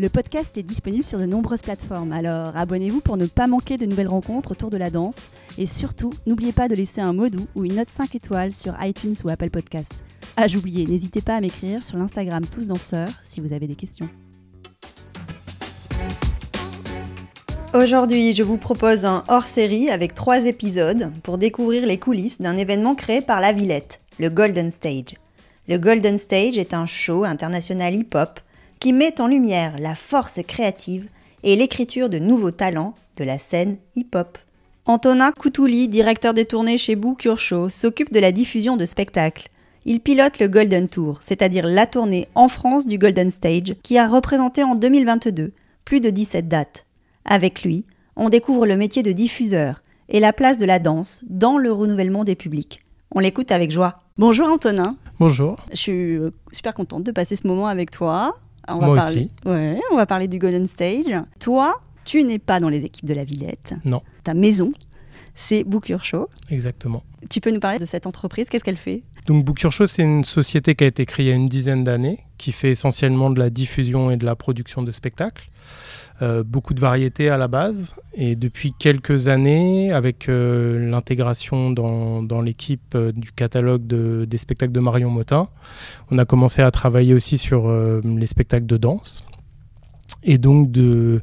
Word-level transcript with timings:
Le 0.00 0.08
podcast 0.08 0.58
est 0.58 0.64
disponible 0.64 1.04
sur 1.04 1.20
de 1.20 1.24
nombreuses 1.24 1.62
plateformes, 1.62 2.10
alors 2.10 2.56
abonnez-vous 2.56 3.00
pour 3.00 3.16
ne 3.16 3.26
pas 3.26 3.46
manquer 3.46 3.76
de 3.76 3.86
nouvelles 3.86 4.08
rencontres 4.08 4.50
autour 4.50 4.68
de 4.68 4.76
la 4.76 4.90
danse. 4.90 5.30
Et 5.56 5.66
surtout, 5.66 6.10
n'oubliez 6.26 6.50
pas 6.50 6.66
de 6.66 6.74
laisser 6.74 7.00
un 7.00 7.12
mot 7.12 7.28
doux 7.28 7.46
ou 7.54 7.64
une 7.64 7.76
note 7.76 7.90
5 7.90 8.12
étoiles 8.16 8.52
sur 8.52 8.74
iTunes 8.82 9.14
ou 9.22 9.28
Apple 9.28 9.50
Podcast. 9.50 10.02
Ah, 10.36 10.48
j'oubliais, 10.48 10.84
n'hésitez 10.84 11.20
pas 11.20 11.36
à 11.36 11.40
m'écrire 11.40 11.80
sur 11.80 11.96
l'Instagram 11.96 12.44
Tous 12.44 12.66
Danseurs 12.66 13.08
si 13.22 13.38
vous 13.40 13.52
avez 13.52 13.68
des 13.68 13.76
questions. 13.76 14.08
Aujourd'hui, 17.72 18.32
je 18.32 18.42
vous 18.42 18.56
propose 18.56 19.04
un 19.04 19.22
hors-série 19.28 19.90
avec 19.90 20.12
trois 20.12 20.44
épisodes 20.46 21.12
pour 21.22 21.38
découvrir 21.38 21.86
les 21.86 21.98
coulisses 21.98 22.40
d'un 22.40 22.56
événement 22.56 22.96
créé 22.96 23.20
par 23.20 23.40
la 23.40 23.52
Villette, 23.52 24.00
le 24.18 24.28
Golden 24.28 24.72
Stage. 24.72 25.14
Le 25.68 25.78
Golden 25.78 26.18
Stage 26.18 26.58
est 26.58 26.74
un 26.74 26.84
show 26.84 27.22
international 27.22 27.94
hip-hop 27.94 28.40
qui 28.84 28.92
met 28.92 29.18
en 29.18 29.28
lumière 29.28 29.78
la 29.78 29.94
force 29.94 30.40
créative 30.46 31.08
et 31.42 31.56
l'écriture 31.56 32.10
de 32.10 32.18
nouveaux 32.18 32.50
talents 32.50 32.94
de 33.16 33.24
la 33.24 33.38
scène 33.38 33.78
hip-hop. 33.96 34.36
Antonin 34.84 35.32
Coutouli, 35.32 35.88
directeur 35.88 36.34
des 36.34 36.44
tournées 36.44 36.76
chez 36.76 36.94
Book 36.94 37.26
Show, 37.34 37.70
s'occupe 37.70 38.12
de 38.12 38.20
la 38.20 38.30
diffusion 38.30 38.76
de 38.76 38.84
spectacles. 38.84 39.48
Il 39.86 40.00
pilote 40.00 40.38
le 40.38 40.48
Golden 40.48 40.86
Tour, 40.86 41.20
c'est-à-dire 41.22 41.66
la 41.66 41.86
tournée 41.86 42.28
en 42.34 42.46
France 42.46 42.86
du 42.86 42.98
Golden 42.98 43.30
Stage, 43.30 43.74
qui 43.82 43.96
a 43.96 44.06
représenté 44.06 44.62
en 44.62 44.74
2022 44.74 45.52
plus 45.86 46.02
de 46.02 46.10
17 46.10 46.46
dates. 46.46 46.84
Avec 47.24 47.62
lui, 47.62 47.86
on 48.16 48.28
découvre 48.28 48.66
le 48.66 48.76
métier 48.76 49.02
de 49.02 49.12
diffuseur 49.12 49.82
et 50.10 50.20
la 50.20 50.34
place 50.34 50.58
de 50.58 50.66
la 50.66 50.78
danse 50.78 51.24
dans 51.26 51.56
le 51.56 51.72
renouvellement 51.72 52.24
des 52.24 52.34
publics. 52.34 52.82
On 53.12 53.20
l'écoute 53.20 53.50
avec 53.50 53.70
joie. 53.70 53.94
Bonjour 54.18 54.46
Antonin. 54.46 54.98
Bonjour. 55.18 55.56
Je 55.70 55.76
suis 55.76 56.18
super 56.52 56.74
contente 56.74 57.04
de 57.04 57.12
passer 57.12 57.34
ce 57.34 57.46
moment 57.46 57.68
avec 57.68 57.90
toi. 57.90 58.36
On 58.68 58.78
va 58.78 58.86
Moi 58.86 58.96
parler... 58.96 59.30
aussi. 59.44 59.48
Ouais, 59.48 59.80
on 59.92 59.96
va 59.96 60.06
parler 60.06 60.28
du 60.28 60.38
Golden 60.38 60.66
Stage. 60.66 61.14
Toi, 61.40 61.80
tu 62.04 62.22
n'es 62.24 62.38
pas 62.38 62.60
dans 62.60 62.68
les 62.68 62.84
équipes 62.84 63.06
de 63.06 63.14
la 63.14 63.24
Villette. 63.24 63.74
Non. 63.84 64.02
Ta 64.22 64.34
maison, 64.34 64.72
c'est 65.34 65.64
Book 65.64 65.88
Your 65.88 66.04
Show. 66.04 66.28
Exactement. 66.50 67.02
Tu 67.30 67.40
peux 67.40 67.50
nous 67.50 67.60
parler 67.60 67.78
de 67.78 67.86
cette 67.86 68.06
entreprise? 68.06 68.48
Qu'est-ce 68.48 68.64
qu'elle 68.64 68.76
fait? 68.76 69.02
Donc 69.26 69.44
Book 69.44 69.58
Show, 69.58 69.86
c'est 69.86 70.02
une 70.02 70.24
société 70.24 70.74
qui 70.74 70.84
a 70.84 70.86
été 70.86 71.06
créée 71.06 71.26
il 71.26 71.28
y 71.30 71.32
a 71.32 71.34
une 71.34 71.48
dizaine 71.48 71.82
d'années, 71.82 72.20
qui 72.36 72.52
fait 72.52 72.70
essentiellement 72.70 73.30
de 73.30 73.38
la 73.38 73.48
diffusion 73.48 74.10
et 74.10 74.16
de 74.16 74.26
la 74.26 74.36
production 74.36 74.82
de 74.82 74.92
spectacles. 74.92 75.50
Euh, 76.22 76.44
beaucoup 76.44 76.74
de 76.74 76.80
variétés 76.80 77.28
à 77.28 77.38
la 77.38 77.48
base. 77.48 77.94
Et 78.12 78.36
depuis 78.36 78.72
quelques 78.72 79.26
années, 79.26 79.92
avec 79.92 80.28
euh, 80.28 80.88
l'intégration 80.90 81.70
dans, 81.70 82.22
dans 82.22 82.40
l'équipe 82.40 82.94
euh, 82.94 83.10
du 83.10 83.32
catalogue 83.32 83.84
de, 83.86 84.24
des 84.24 84.38
spectacles 84.38 84.72
de 84.72 84.78
Marion 84.80 85.10
Motin, 85.10 85.48
on 86.10 86.18
a 86.18 86.24
commencé 86.24 86.62
à 86.62 86.70
travailler 86.70 87.14
aussi 87.14 87.38
sur 87.38 87.68
les 88.04 88.26
spectacles 88.26 88.66
de 88.66 88.76
danse. 88.76 89.24
Et 90.22 90.38
donc, 90.38 90.70
de, 90.70 91.20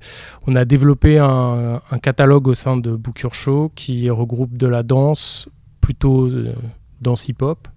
on 0.47 0.55
a 0.55 0.65
développé 0.65 1.19
un, 1.19 1.79
catalogue 2.01 2.47
au 2.47 2.53
sein 2.53 2.77
de 2.77 2.95
Book 2.95 3.23
Show 3.31 3.71
qui 3.75 4.09
regroupe 4.09 4.57
de 4.57 4.67
la 4.67 4.83
danse 4.83 5.47
plutôt 5.79 6.29
danse 7.01 7.27
hip-hop 7.27 7.67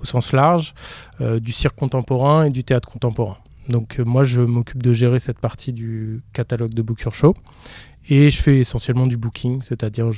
au 0.00 0.04
sens 0.04 0.32
large, 0.32 0.74
du 1.20 1.52
cirque 1.52 1.76
contemporain 1.76 2.44
et 2.44 2.50
du 2.50 2.64
théâtre 2.64 2.88
contemporain. 2.88 3.38
Donc 3.68 3.98
euh, 3.98 4.04
moi, 4.04 4.24
je 4.24 4.42
m'occupe 4.42 4.82
de 4.82 4.92
gérer 4.92 5.20
cette 5.20 5.38
partie 5.38 5.72
du 5.72 6.22
catalogue 6.32 6.74
de 6.74 6.82
Book 6.82 7.00
Your 7.02 7.14
Show. 7.14 7.34
Et 8.08 8.30
je 8.30 8.42
fais 8.42 8.58
essentiellement 8.58 9.06
du 9.06 9.16
booking, 9.16 9.60
c'est-à-dire 9.62 10.10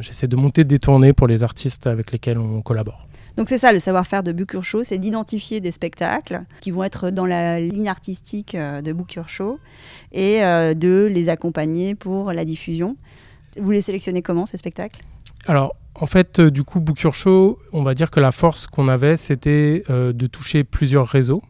j'essaie 0.00 0.28
de 0.28 0.36
monter 0.36 0.62
des 0.62 0.78
tournées 0.78 1.12
pour 1.12 1.26
les 1.26 1.42
artistes 1.42 1.88
avec 1.88 2.12
lesquels 2.12 2.38
on 2.38 2.62
collabore. 2.62 3.08
Donc 3.36 3.48
c'est 3.48 3.58
ça 3.58 3.72
le 3.72 3.80
savoir-faire 3.80 4.22
de 4.22 4.30
Book 4.30 4.52
Your 4.52 4.62
Show, 4.62 4.84
c'est 4.84 4.98
d'identifier 4.98 5.60
des 5.60 5.72
spectacles 5.72 6.44
qui 6.60 6.70
vont 6.70 6.84
être 6.84 7.10
dans 7.10 7.26
la 7.26 7.58
ligne 7.58 7.88
artistique 7.88 8.54
euh, 8.54 8.82
de 8.82 8.92
Book 8.92 9.14
Your 9.14 9.28
Show 9.28 9.58
et 10.12 10.44
euh, 10.44 10.74
de 10.74 11.10
les 11.12 11.28
accompagner 11.28 11.96
pour 11.96 12.32
la 12.32 12.44
diffusion. 12.44 12.96
Vous 13.60 13.72
les 13.72 13.82
sélectionnez 13.82 14.22
comment 14.22 14.46
ces 14.46 14.56
spectacles? 14.56 15.00
Alors 15.46 15.76
en 15.94 16.06
fait, 16.06 16.40
du 16.40 16.64
coup, 16.64 16.80
Book 16.80 16.98
Show, 16.98 17.58
on 17.72 17.82
va 17.82 17.94
dire 17.94 18.10
que 18.10 18.18
la 18.18 18.32
force 18.32 18.66
qu'on 18.66 18.88
avait, 18.88 19.16
c'était 19.16 19.84
de 19.88 20.26
toucher 20.26 20.64
plusieurs 20.64 21.06
réseaux. 21.06 21.42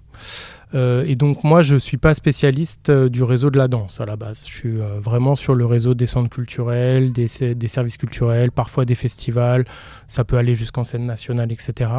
Euh, 0.74 1.04
et 1.06 1.14
donc 1.14 1.44
moi, 1.44 1.62
je 1.62 1.74
ne 1.74 1.78
suis 1.78 1.96
pas 1.96 2.14
spécialiste 2.14 2.90
euh, 2.90 3.08
du 3.08 3.22
réseau 3.22 3.50
de 3.50 3.58
la 3.58 3.68
danse 3.68 4.00
à 4.00 4.06
la 4.06 4.16
base. 4.16 4.42
Je 4.46 4.52
suis 4.52 4.80
euh, 4.80 4.98
vraiment 4.98 5.34
sur 5.34 5.54
le 5.54 5.64
réseau 5.66 5.94
des 5.94 6.06
centres 6.06 6.30
culturels, 6.30 7.12
des, 7.12 7.28
services 7.28 7.96
culturels, 7.96 8.50
parfois 8.50 8.84
des 8.84 8.96
festivals. 8.96 9.64
Ça 10.08 10.24
peut 10.24 10.36
aller 10.36 10.54
jusqu'en 10.54 10.82
scène 10.82 11.06
nationale, 11.06 11.52
etc. 11.52 11.90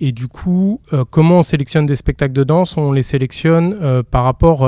Et 0.00 0.12
du 0.12 0.28
coup, 0.28 0.80
comment 1.10 1.40
on 1.40 1.42
sélectionne 1.42 1.86
des 1.86 1.96
spectacles 1.96 2.32
de 2.32 2.44
danse? 2.44 2.76
On 2.76 2.92
les 2.92 3.02
sélectionne 3.02 4.02
par 4.10 4.24
rapport 4.24 4.66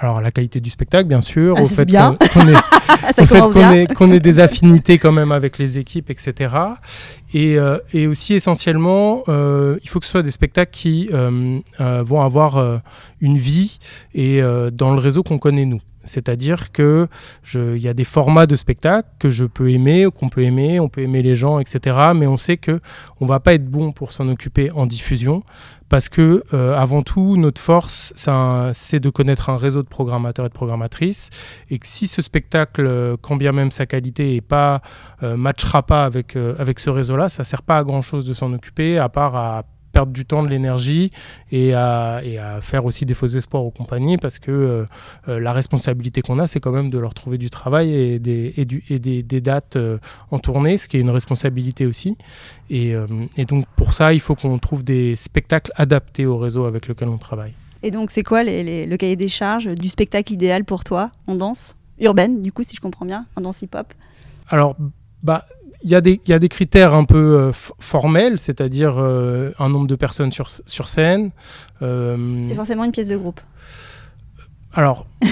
alors 0.00 0.20
la 0.20 0.30
qualité 0.30 0.60
du 0.60 0.70
spectacle, 0.70 1.08
bien 1.08 1.20
sûr, 1.20 1.54
ah, 1.56 1.62
au 1.62 1.66
fait 1.66 1.86
qu'on 3.94 4.12
ait, 4.12 4.20
des 4.20 4.38
affinités 4.38 4.98
quand 4.98 5.12
même 5.12 5.32
avec 5.32 5.58
les 5.58 5.78
équipes, 5.78 6.10
etc. 6.10 6.54
Euh, 7.34 7.78
et, 7.92 8.06
aussi 8.06 8.34
essentiellement, 8.34 9.24
euh, 9.28 9.78
il 9.82 9.88
faut 9.88 9.98
que 10.00 10.06
ce 10.06 10.12
soit 10.12 10.22
des 10.22 10.30
spectacles 10.30 10.70
qui 10.70 11.10
euh, 11.12 11.60
vont 11.78 12.22
avoir 12.22 12.80
une 13.20 13.38
vie 13.38 13.78
et 14.14 14.40
dans 14.72 14.92
le 14.92 14.98
réseau 14.98 15.22
qu'on 15.22 15.38
connaît 15.38 15.64
nous. 15.64 15.80
C'est-à-dire 16.04 16.72
que 16.72 17.06
il 17.54 17.82
y 17.82 17.88
a 17.88 17.92
des 17.92 18.04
formats 18.04 18.46
de 18.46 18.56
spectacles 18.56 19.08
que 19.18 19.30
je 19.30 19.44
peux 19.44 19.70
aimer, 19.70 20.06
qu'on 20.16 20.30
peut 20.30 20.42
aimer, 20.42 20.80
on 20.80 20.88
peut 20.88 21.02
aimer 21.02 21.22
les 21.22 21.36
gens, 21.36 21.58
etc. 21.58 21.96
Mais 22.14 22.26
on 22.26 22.38
sait 22.38 22.56
que 22.56 22.80
on 23.20 23.26
va 23.26 23.40
pas 23.40 23.54
être 23.54 23.66
bon 23.66 23.92
pour 23.92 24.12
s'en 24.12 24.28
occuper 24.28 24.70
en 24.70 24.86
diffusion 24.86 25.42
parce 25.88 26.08
que 26.08 26.44
euh, 26.52 26.76
avant 26.76 27.02
tout, 27.02 27.36
notre 27.36 27.60
force, 27.60 28.12
c'est 28.72 29.00
de 29.00 29.10
connaître 29.10 29.50
un 29.50 29.56
réseau 29.56 29.82
de 29.82 29.88
programmateurs 29.88 30.46
et 30.46 30.48
de 30.48 30.54
programmatrices, 30.54 31.30
et 31.70 31.78
que 31.78 31.86
si 31.86 32.06
ce 32.06 32.22
spectacle, 32.22 32.86
euh, 32.86 33.16
quand 33.20 33.36
bien 33.36 33.52
même 33.52 33.70
sa 33.70 33.86
qualité 33.86 34.36
est 34.36 34.40
pas 34.40 34.82
euh, 35.22 35.36
matchera 35.36 35.82
pas 35.82 36.04
avec 36.04 36.36
avec 36.36 36.78
ce 36.78 36.90
réseau-là, 36.90 37.28
ça 37.28 37.44
sert 37.44 37.62
pas 37.62 37.78
à 37.78 37.84
grand 37.84 38.02
chose 38.02 38.24
de 38.24 38.34
s'en 38.34 38.52
occuper, 38.52 38.98
à 38.98 39.08
part 39.08 39.36
à 39.36 39.64
perdre 39.98 40.12
du 40.12 40.24
temps, 40.24 40.44
de 40.44 40.48
l'énergie 40.48 41.10
et 41.50 41.74
à, 41.74 42.20
et 42.22 42.38
à, 42.38 42.60
faire 42.60 42.84
aussi 42.84 43.04
des 43.04 43.14
faux 43.14 43.26
espoirs 43.26 43.64
aux 43.64 43.72
compagnies 43.72 44.16
parce 44.16 44.38
que 44.38 44.52
euh, 44.52 44.84
euh, 45.26 45.40
la 45.40 45.52
responsabilité 45.52 46.22
qu'on 46.22 46.38
a, 46.38 46.46
c'est 46.46 46.60
quand 46.60 46.70
même 46.70 46.88
de 46.88 46.98
leur 46.98 47.14
trouver 47.14 47.36
du 47.36 47.50
travail 47.50 47.92
et 47.92 48.20
des, 48.20 48.54
et 48.56 48.64
du, 48.64 48.84
et 48.90 49.00
des, 49.00 49.24
des 49.24 49.40
dates 49.40 49.74
euh, 49.74 49.98
en 50.30 50.38
tournée, 50.38 50.78
ce 50.78 50.86
qui 50.86 50.98
est 50.98 51.00
une 51.00 51.10
responsabilité 51.10 51.84
aussi. 51.84 52.16
Et, 52.70 52.92
et 53.36 53.44
donc 53.44 53.64
pour 53.74 53.92
ça, 53.92 54.12
il 54.12 54.20
faut 54.20 54.36
qu'on 54.36 54.58
trouve 54.58 54.84
des 54.84 55.16
spectacles 55.16 55.72
adaptés 55.74 56.26
au 56.26 56.36
réseau 56.36 56.66
avec 56.66 56.86
lequel 56.86 57.08
on 57.08 57.18
travaille. 57.18 57.54
Et 57.82 57.90
donc 57.90 58.12
c'est 58.12 58.22
quoi 58.22 58.44
les, 58.44 58.86
le 58.86 58.96
cahier 58.96 59.16
des 59.16 59.26
charges 59.26 59.66
du 59.66 59.88
spectacle 59.88 60.32
idéal 60.32 60.64
pour 60.64 60.84
toi 60.84 61.10
en 61.26 61.34
danse 61.34 61.76
urbaine, 61.98 62.40
du 62.40 62.52
coup, 62.52 62.62
si 62.62 62.76
je 62.76 62.80
comprends 62.80 63.06
bien, 63.06 63.26
en 63.34 63.40
danse 63.40 63.62
hip-hop? 63.62 63.92
Alors, 64.48 64.76
bah, 65.22 65.44
il 65.84 65.90
y, 65.90 65.94
a 65.94 66.00
des, 66.00 66.20
y 66.26 66.32
a 66.32 66.38
des 66.38 66.48
critères 66.48 66.94
un 66.94 67.04
peu 67.04 67.38
euh, 67.38 67.52
formels, 67.78 68.38
c'est-à-dire 68.38 68.96
euh, 68.98 69.52
un 69.58 69.68
nombre 69.68 69.86
de 69.86 69.94
personnes 69.94 70.32
sur, 70.32 70.48
sur 70.50 70.88
scène. 70.88 71.30
Euh, 71.82 72.42
c'est 72.46 72.54
forcément 72.54 72.84
une 72.84 72.92
pièce 72.92 73.08
de 73.08 73.16
groupe. 73.16 73.40
Alors, 74.74 75.06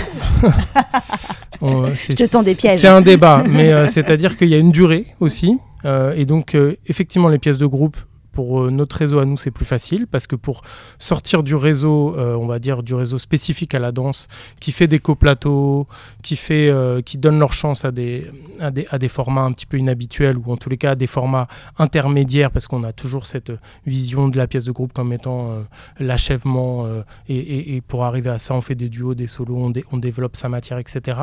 je 1.61 2.44
des 2.44 2.55
pièges. 2.55 2.81
C'est 2.81 2.88
un 2.88 3.00
débat, 3.00 3.44
mais 3.49 3.87
c'est-à-dire 3.88 4.37
qu'il 4.37 4.49
y 4.49 4.55
a 4.55 4.59
une 4.59 4.73
durée 4.73 5.06
aussi. 5.21 5.59
et 5.85 6.25
donc, 6.25 6.56
effectivement, 6.87 7.29
les 7.29 7.38
pièces 7.38 7.59
de 7.59 7.67
groupe 7.67 7.97
pour 8.37 8.61
euh, 8.61 8.71
notre 8.71 8.97
réseau 8.97 9.19
à 9.19 9.25
nous, 9.25 9.38
c'est 9.38 9.50
plus 9.50 9.65
facile 9.65 10.06
parce 10.06 10.27
que 10.27 10.37
pour 10.37 10.61
sortir 10.99 11.43
du 11.43 11.55
réseau, 11.55 12.15
euh, 12.19 12.35
on 12.35 12.47
va 12.47 12.59
dire 12.59 12.83
du 12.83 12.94
réseau 12.94 13.17
spécifique 13.17 13.75
à 13.75 13.79
la 13.79 13.93
danse, 13.93 14.29
qui 14.61 14.73
fait 14.73 14.88
des 14.88 14.99
coplateaux, 14.99 15.87
qui, 16.23 16.37
fait, 16.37 16.69
euh, 16.69 17.00
qui 17.00 17.17
donne 17.17 17.38
leur 17.38 17.55
chance 17.55 17.87
à 17.87 17.93
des, 17.93 18.31
à 18.61 18.71
des, 18.71 18.87
à, 18.91 18.99
des, 18.99 19.09
formats 19.09 19.41
un 19.41 19.53
petit 19.53 19.65
peu 19.65 19.79
inhabituels 19.79 20.37
ou 20.37 20.53
en 20.53 20.59
tous 20.59 20.69
les 20.69 20.77
cas 20.77 20.91
à 20.91 20.94
des 20.97 21.06
formats 21.06 21.49
intermédiaires 21.79 22.50
parce 22.50 22.67
qu'on 22.67 22.85
a 22.85 22.93
toujours 22.93 23.25
cette 23.25 23.53
vision 23.87 24.29
de 24.29 24.37
la 24.37 24.47
pièce 24.47 24.65
de 24.65 24.73
groupe 24.73 24.93
comme 24.93 25.15
étant 25.15 25.65
l'achèvement 25.99 26.87
et, 27.31 27.83
pour 27.88 28.05
arriver 28.05 28.29
à 28.29 28.38
ça, 28.38 28.53
on 28.53 28.61
fait 28.61 28.75
des 28.75 28.91
duos, 28.91 29.15
des 29.15 29.29
solos, 29.29 29.73
on 29.93 29.97
développe 29.97 30.37
sa 30.37 30.50
matière, 30.50 30.79
etc. 30.79 31.19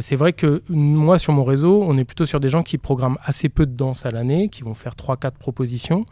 c'est 0.00 0.16
vrai 0.16 0.32
que 0.32 0.62
moi, 0.68 1.18
sur 1.18 1.32
mon 1.32 1.42
réseau, 1.42 1.82
on 1.82 1.98
est 1.98 2.04
plutôt 2.04 2.26
sur 2.26 2.38
des 2.38 2.48
gens 2.48 2.62
qui 2.62 2.78
programment 2.78 3.18
assez 3.24 3.48
peu 3.48 3.66
de 3.66 3.74
danse 3.74 4.06
à 4.06 4.10
l'année, 4.10 4.48
qui 4.50 4.62
vont 4.62 4.74
faire 4.74 4.94
3-4 4.94 5.32
propositions. 5.32 6.06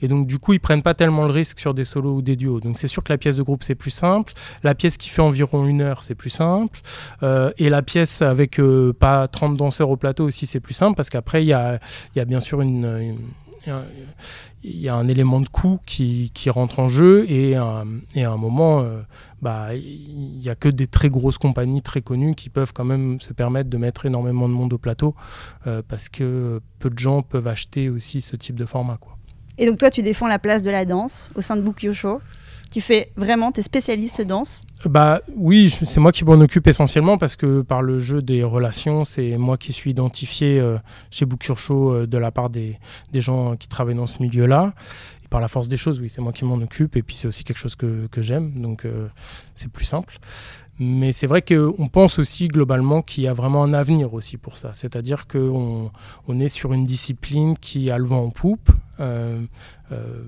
Et 0.00 0.08
donc, 0.08 0.26
du 0.26 0.38
coup, 0.38 0.52
ils 0.52 0.60
prennent 0.60 0.82
pas 0.82 0.94
tellement 0.94 1.24
le 1.24 1.32
risque 1.32 1.60
sur 1.60 1.74
des 1.74 1.84
solos 1.84 2.16
ou 2.16 2.22
des 2.22 2.36
duos. 2.36 2.60
Donc, 2.60 2.78
c'est 2.78 2.88
sûr 2.88 3.02
que 3.04 3.12
la 3.12 3.18
pièce 3.18 3.36
de 3.36 3.42
groupe, 3.42 3.62
c'est 3.62 3.74
plus 3.74 3.90
simple. 3.90 4.32
La 4.62 4.74
pièce 4.74 4.96
qui 4.96 5.08
fait 5.08 5.22
environ 5.22 5.66
une 5.66 5.80
heure, 5.80 6.02
c'est 6.02 6.14
plus 6.14 6.30
simple. 6.30 6.80
Euh, 7.22 7.52
et 7.58 7.70
la 7.70 7.82
pièce 7.82 8.22
avec 8.22 8.58
euh, 8.58 8.92
pas 8.92 9.28
30 9.28 9.56
danseurs 9.56 9.90
au 9.90 9.96
plateau 9.96 10.24
aussi, 10.24 10.46
c'est 10.46 10.60
plus 10.60 10.74
simple 10.74 10.96
parce 10.96 11.10
qu'après, 11.10 11.44
il 11.44 11.48
y 11.48 11.52
a, 11.52 11.78
bien 12.24 12.40
sûr 12.40 12.62
il 14.64 14.78
y 14.80 14.88
a 14.88 14.96
un 14.96 15.06
élément 15.08 15.40
de 15.40 15.48
coût 15.48 15.78
qui, 15.86 16.30
rentre 16.48 16.80
en 16.80 16.88
jeu 16.88 17.30
et, 17.30 17.54
à 17.54 17.84
un 18.16 18.36
moment, 18.36 18.80
euh, 18.80 19.02
bah, 19.40 19.74
il 19.74 20.38
n'y 20.38 20.48
a 20.48 20.56
que 20.56 20.68
des 20.68 20.88
très 20.88 21.10
grosses 21.10 21.38
compagnies 21.38 21.82
très 21.82 22.02
connues 22.02 22.34
qui 22.34 22.48
peuvent 22.48 22.72
quand 22.72 22.84
même 22.84 23.20
se 23.20 23.32
permettre 23.32 23.70
de 23.70 23.76
mettre 23.76 24.06
énormément 24.06 24.48
de 24.48 24.54
monde 24.54 24.72
au 24.72 24.78
plateau 24.78 25.14
parce 25.88 26.08
que 26.08 26.60
peu 26.80 26.90
de 26.90 26.98
gens 26.98 27.22
peuvent 27.22 27.46
acheter 27.46 27.88
aussi 27.88 28.20
ce 28.20 28.34
type 28.34 28.58
de 28.58 28.66
format. 28.66 28.98
Et 29.58 29.66
donc 29.66 29.78
toi, 29.78 29.90
tu 29.90 30.02
défends 30.02 30.26
la 30.26 30.38
place 30.38 30.62
de 30.62 30.70
la 30.70 30.84
danse 30.84 31.30
au 31.34 31.40
sein 31.40 31.56
de 31.56 31.92
Show 31.92 32.20
tu 32.72 32.80
fais 32.80 33.12
vraiment, 33.16 33.52
tu 33.52 33.60
es 33.60 33.62
spécialiste 33.62 34.22
danse 34.22 34.62
Bah 34.86 35.20
oui, 35.36 35.70
c'est 35.70 36.00
moi 36.00 36.10
qui 36.10 36.24
m'en 36.24 36.32
occupe 36.32 36.66
essentiellement 36.66 37.18
parce 37.18 37.36
que 37.36 37.60
par 37.60 37.82
le 37.82 38.00
jeu 38.00 38.22
des 38.22 38.42
relations, 38.42 39.04
c'est 39.04 39.36
moi 39.36 39.58
qui 39.58 39.74
suis 39.74 39.90
identifié 39.90 40.58
euh, 40.58 40.78
chez 41.10 41.26
Show 41.54 41.92
euh, 41.92 42.06
de 42.06 42.16
la 42.16 42.30
part 42.30 42.48
des, 42.48 42.78
des, 43.12 43.20
gens 43.20 43.56
qui 43.56 43.68
travaillent 43.68 43.94
dans 43.94 44.06
ce 44.06 44.22
milieu-là. 44.22 44.72
Et 45.22 45.28
par 45.28 45.42
la 45.42 45.48
force 45.48 45.68
des 45.68 45.76
choses, 45.76 46.00
oui, 46.00 46.08
c'est 46.08 46.22
moi 46.22 46.32
qui 46.32 46.46
m'en 46.46 46.54
occupe 46.54 46.96
et 46.96 47.02
puis 47.02 47.14
c'est 47.14 47.28
aussi 47.28 47.44
quelque 47.44 47.58
chose 47.58 47.76
que, 47.76 48.06
que 48.10 48.22
j'aime, 48.22 48.62
donc 48.62 48.86
euh, 48.86 49.08
c'est 49.54 49.70
plus 49.70 49.84
simple. 49.84 50.16
Mais 50.84 51.12
c'est 51.12 51.28
vrai 51.28 51.42
qu'on 51.42 51.86
pense 51.86 52.18
aussi 52.18 52.48
globalement 52.48 53.02
qu'il 53.02 53.22
y 53.22 53.28
a 53.28 53.32
vraiment 53.32 53.62
un 53.62 53.72
avenir 53.72 54.14
aussi 54.14 54.36
pour 54.36 54.56
ça. 54.56 54.70
C'est-à-dire 54.74 55.28
qu'on 55.28 55.92
on 56.26 56.40
est 56.40 56.48
sur 56.48 56.72
une 56.72 56.86
discipline 56.86 57.56
qui 57.56 57.90
a 57.90 57.98
le 57.98 58.04
vent 58.04 58.24
en 58.24 58.30
poupe. 58.30 58.68
Euh, 58.98 59.40
euh, 59.92 60.24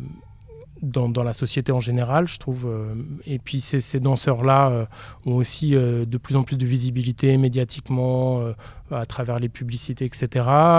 dans, 0.85 1.09
dans, 1.09 1.25
la 1.25 1.33
société 1.33 1.73
en 1.73 1.81
général, 1.81 2.29
je 2.29 2.39
trouve. 2.39 2.67
Euh, 2.67 2.95
et 3.27 3.39
puis 3.39 3.61
ces, 3.61 3.81
ces 3.81 4.01
danseurs-là 4.01 4.69
euh, 4.71 4.87
ont 5.27 5.37
aussi 5.37 5.75
euh, 5.75 6.05
de 6.05 6.19
plus 6.19 6.37
en 6.37 6.43
plus 6.43 6.57
de 6.57 6.67
visibilité 6.67 7.37
médiatiquement, 7.37 8.55
à 8.91 9.07
travers 9.07 9.39
les 9.39 9.49
publicités, 9.49 10.05
etc. 10.05 10.29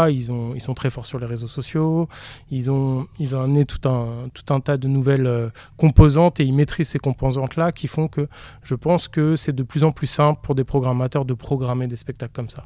Ils, 0.09 0.31
ont, 0.31 0.53
ils 0.53 0.61
sont 0.61 0.73
très 0.73 0.89
forts 0.89 1.05
sur 1.05 1.19
les 1.19 1.25
réseaux 1.25 1.47
sociaux. 1.47 2.07
Ils 2.51 2.69
ont, 2.69 3.07
ils 3.19 3.35
ont 3.35 3.41
amené 3.41 3.65
tout 3.65 3.87
un, 3.87 4.29
tout 4.33 4.53
un 4.53 4.59
tas 4.59 4.77
de 4.77 4.87
nouvelles 4.87 5.27
euh, 5.27 5.49
composantes 5.77 6.39
et 6.39 6.43
ils 6.43 6.53
maîtrisent 6.53 6.89
ces 6.89 6.99
composantes-là 6.99 7.71
qui 7.71 7.87
font 7.87 8.07
que 8.07 8.27
je 8.63 8.75
pense 8.75 9.07
que 9.07 9.35
c'est 9.35 9.53
de 9.53 9.63
plus 9.63 9.83
en 9.83 9.91
plus 9.91 10.07
simple 10.07 10.39
pour 10.43 10.55
des 10.55 10.63
programmateurs 10.63 11.25
de 11.25 11.33
programmer 11.33 11.87
des 11.87 11.95
spectacles 11.95 12.33
comme 12.33 12.49
ça. 12.49 12.65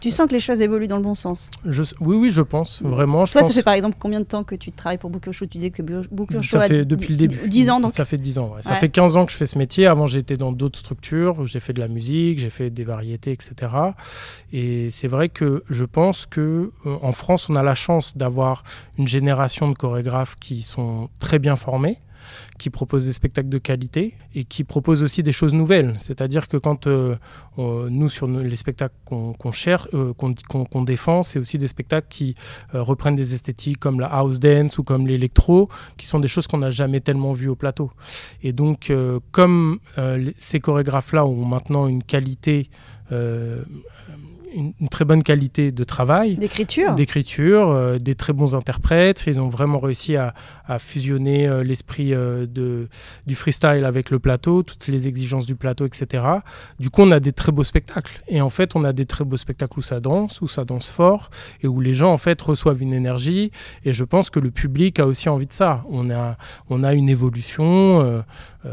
Tu 0.00 0.10
sens 0.10 0.26
que 0.26 0.32
les 0.32 0.40
choses 0.40 0.62
évoluent 0.62 0.88
dans 0.88 0.96
le 0.96 1.02
bon 1.02 1.14
sens? 1.14 1.48
Je, 1.64 1.82
Oui, 2.00 2.16
oui, 2.16 2.30
je 2.30 2.42
pense, 2.42 2.82
vraiment. 2.82 3.24
Je 3.24 3.32
Toi, 3.32 3.42
pense... 3.42 3.50
ça 3.50 3.54
fait 3.54 3.62
par 3.62 3.74
exemple 3.74 3.96
combien 4.00 4.18
de 4.18 4.24
temps 4.24 4.42
que 4.42 4.56
tu 4.56 4.72
travailles 4.72 4.98
pour 4.98 5.10
Booker 5.10 5.32
Show 5.32 5.46
Tu 5.46 5.58
disais 5.58 5.70
que 5.70 5.82
Booker 5.82 6.42
Show 6.42 6.58
ça 6.58 6.68
fait 6.76 6.84
depuis 6.84 7.08
le 7.08 7.16
début. 7.16 7.48
10 7.48 7.70
ans 7.70 7.80
donc 7.80 7.92
Ça 7.92 8.04
fait 8.04 8.16
10 8.16 8.38
ans, 8.38 8.52
ouais. 8.54 8.62
Ça 8.62 8.76
fait 8.76 8.88
15 8.88 9.16
ans 9.16 9.26
que 9.26 9.32
je 9.32 9.36
fais 9.36 9.46
ce 9.46 9.58
métier. 9.58 9.86
Avant, 9.86 10.06
j'étais 10.06 10.36
dans 10.36 10.52
d'autres 10.52 10.78
structures. 10.78 11.46
J'ai 11.46 11.60
fait 11.60 11.72
de 11.72 11.80
la 11.80 11.88
musique, 11.88 12.38
j'ai 12.38 12.50
fait 12.50 12.70
des 12.70 12.84
variétés, 12.84 13.32
etc. 13.32 13.54
Et 14.52 14.90
c'est 14.90 15.08
vrai 15.08 15.28
que 15.28 15.64
je 15.68 15.84
pense 15.84 16.26
que 16.26 16.70
euh, 16.86 16.96
en 17.02 17.12
France, 17.12 17.48
on 17.50 17.56
a 17.56 17.62
la 17.62 17.74
chance 17.74 18.16
d'avoir 18.16 18.62
une 18.98 19.08
génération 19.08 19.68
de 19.68 19.74
chorégraphes 19.74 20.36
qui 20.40 20.62
sont 20.62 21.08
très 21.18 21.38
bien 21.38 21.56
formés 21.56 21.98
qui 22.58 22.70
proposent 22.70 23.06
des 23.06 23.12
spectacles 23.12 23.48
de 23.48 23.58
qualité 23.58 24.14
et 24.34 24.44
qui 24.44 24.64
proposent 24.64 25.02
aussi 25.02 25.22
des 25.22 25.32
choses 25.32 25.54
nouvelles. 25.54 25.94
C'est-à-dire 25.98 26.48
que 26.48 26.56
quand 26.56 26.86
euh, 26.86 27.16
nous, 27.90 28.08
sur 28.08 28.26
les 28.26 28.56
spectacles 28.56 28.94
qu'on 29.04 29.32
qu 29.32 29.52
cherche, 29.52 29.88
euh, 29.94 30.12
qu'on 30.14 30.34
qu 30.34 30.84
défend, 30.84 31.22
c'est 31.22 31.38
aussi 31.38 31.58
des 31.58 31.68
spectacles 31.68 32.06
qui 32.08 32.34
euh, 32.74 32.82
reprennent 32.82 33.14
des 33.16 33.34
esthétiques 33.34 33.78
comme 33.78 34.00
la 34.00 34.06
house 34.06 34.40
dance 34.40 34.78
ou 34.78 34.82
comme 34.82 35.06
l'électro, 35.06 35.68
qui 35.96 36.06
sont 36.06 36.20
des 36.20 36.28
choses 36.28 36.46
qu'on 36.46 36.58
n'a 36.58 36.70
jamais 36.70 37.00
tellement 37.00 37.32
vues 37.32 37.48
au 37.48 37.56
plateau. 37.56 37.90
Et 38.42 38.52
donc, 38.52 38.92
comme 39.32 39.78
ces 40.38 40.60
chorégraphes-là 40.60 41.26
ont 41.26 41.44
maintenant 41.44 41.86
une 41.86 42.02
qualité 42.02 42.70
une, 44.54 44.72
une, 44.80 44.88
très 44.88 45.04
bonne 45.04 45.22
qualité 45.22 45.72
de 45.72 45.84
travail. 45.84 46.36
D'écriture. 46.36 46.94
D'écriture, 46.94 47.70
euh, 47.70 47.98
des 47.98 48.14
très 48.14 48.32
bons 48.32 48.54
interprètes. 48.54 49.24
Ils 49.26 49.40
ont 49.40 49.48
vraiment 49.48 49.78
réussi 49.78 50.16
à, 50.16 50.34
à 50.66 50.78
fusionner 50.78 51.46
euh, 51.46 51.62
l'esprit 51.62 52.14
euh, 52.14 52.46
du 53.26 53.34
freestyle 53.34 53.84
avec 53.84 54.10
le 54.10 54.18
plateau, 54.18 54.62
toutes 54.62 54.86
les 54.88 55.08
exigences 55.08 55.46
du 55.46 55.56
plateau, 55.56 55.86
etc. 55.86 56.24
Du 56.78 56.90
coup, 56.90 57.02
on 57.02 57.10
a 57.10 57.20
des 57.20 57.32
très 57.32 57.52
beaux 57.52 57.64
spectacles. 57.64 58.22
Et 58.28 58.40
en 58.40 58.50
fait, 58.50 58.76
on 58.76 58.84
a 58.84 58.92
des 58.92 59.06
très 59.06 59.24
beaux 59.24 59.36
spectacles 59.36 59.78
où 59.78 59.82
ça 59.82 60.00
danse, 60.00 60.40
où 60.40 60.48
ça 60.48 60.64
danse 60.64 60.90
fort, 60.90 61.30
et 61.62 61.68
où 61.68 61.80
les 61.80 61.94
gens, 61.94 62.12
en 62.12 62.18
fait, 62.18 62.40
reçoivent 62.40 62.82
une 62.82 62.92
énergie. 62.92 63.50
Et 63.84 63.92
je 63.92 64.04
pense 64.04 64.30
que 64.30 64.40
le 64.40 64.50
public 64.50 64.98
a 64.98 65.06
aussi 65.06 65.28
envie 65.28 65.46
de 65.46 65.52
ça. 65.52 65.84
On 65.88 66.10
a, 66.10 66.36
on 66.68 66.82
a 66.82 66.94
une 66.94 67.08
évolution. 67.08 68.22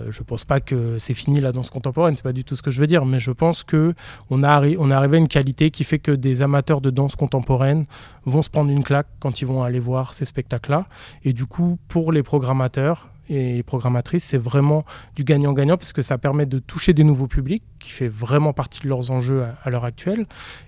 Je 0.09 0.23
pense 0.23 0.43
pas 0.43 0.59
que 0.59 0.97
c'est 0.99 1.13
fini 1.13 1.39
la 1.39 1.51
danse 1.51 1.69
contemporaine, 1.69 2.15
c'est 2.15 2.23
pas 2.23 2.33
du 2.33 2.43
tout 2.43 2.55
ce 2.55 2.61
que 2.61 2.71
je 2.71 2.81
veux 2.81 2.87
dire, 2.87 3.05
mais 3.05 3.19
je 3.19 3.31
pense 3.31 3.63
que 3.63 3.93
on 4.29 4.43
a, 4.43 4.61
on 4.61 4.91
est 4.91 4.93
arrivé 4.93 5.17
à 5.17 5.19
une 5.19 5.27
qualité 5.27 5.66
qui 5.71 5.83
fait 5.83 5.99
que 5.99 6.11
des 6.11 6.41
amateurs 6.41 6.81
de 6.81 6.89
danse 6.89 7.15
contemporaine 7.15 7.85
vont 8.25 8.41
se 8.41 8.49
prendre 8.49 8.71
une 8.71 8.83
claque 8.83 9.07
quand 9.19 9.41
ils 9.41 9.45
vont 9.45 9.63
aller 9.63 9.79
voir 9.79 10.13
ces 10.13 10.25
spectacles-là. 10.25 10.87
Et 11.23 11.33
du 11.33 11.45
coup, 11.45 11.77
pour 11.87 12.11
les 12.11 12.23
programmateurs, 12.23 13.09
et 13.29 13.55
les 13.55 13.63
programmatrices, 13.63 14.23
c'est 14.23 14.37
vraiment 14.37 14.85
du 15.15 15.25
gagnant-gagnant 15.25 15.75
parce 15.75 15.91
que 15.91 16.01
ça 16.01 16.17
permet 16.17 16.45
de 16.45 16.59
toucher 16.59 16.93
des 16.93 17.03
nouveaux 17.03 17.27
publics, 17.27 17.63
qui 17.77 17.89
fait 17.89 18.07
vraiment 18.07 18.53
partie 18.53 18.81
de 18.81 18.87
leurs 18.87 19.11
enjeux 19.11 19.43
à, 19.63 19.69
l'heure 19.69 19.83
actuelle, 19.83 20.25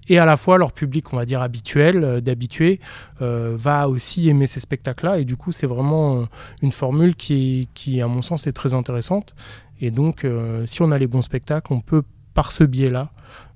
et 0.09 0.19
à 0.19 0.25
la 0.25 0.35
fois 0.35 0.57
leur 0.57 0.73
public, 0.73 1.13
on 1.13 1.17
va 1.17 1.25
dire 1.25 1.41
habituel, 1.41 2.03
euh, 2.03 2.21
euh, 3.21 3.55
va 3.57 3.87
aussi 3.87 4.27
aimer 4.27 4.45
ces 4.45 4.59
spectacles-là, 4.59 5.19
et 5.19 5.23
du 5.23 5.37
coup 5.37 5.53
c'est 5.53 5.67
vraiment 5.67 6.17
euh, 6.17 6.25
une 6.61 6.73
formule 6.73 7.15
qui, 7.15 7.69
qui, 7.73 8.01
à 8.01 8.07
mon 8.07 8.21
sens, 8.21 8.45
est 8.45 8.51
très 8.51 8.73
intéressante. 8.73 9.35
Et 9.81 9.91
donc, 9.91 10.25
euh, 10.25 10.65
si 10.65 10.81
on 10.81 10.91
a 10.91 10.97
les 10.97 11.07
bons 11.07 11.21
spectacles, 11.21 11.71
on 11.73 11.81
peut, 11.81 12.03
par 12.33 12.51
ce 12.51 12.63
biais-là, 12.63 13.09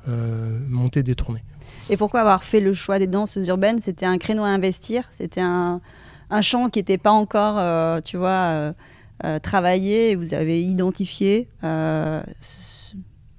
monter 0.07 1.03
des 1.03 1.15
tournées. 1.15 1.43
Et 1.89 1.97
pourquoi 1.97 2.21
avoir 2.21 2.43
fait 2.43 2.59
le 2.59 2.73
choix 2.73 2.99
des 2.99 3.07
danses 3.07 3.37
urbaines? 3.47 3.81
C'était 3.81 4.05
un 4.05 4.17
créneau 4.17 4.43
à 4.43 4.47
investir? 4.47 5.03
C'était 5.11 5.41
un, 5.41 5.81
un 6.29 6.41
champ 6.41 6.69
qui 6.69 6.79
n'était 6.79 6.97
pas 6.97 7.11
encore, 7.11 7.57
euh, 7.59 7.99
tu 8.01 8.17
vois, 8.17 8.29
euh, 8.29 8.73
euh, 9.23 9.39
travaillé 9.39 10.15
Vous 10.15 10.33
avez 10.33 10.61
identifié 10.61 11.47
euh, 11.63 12.21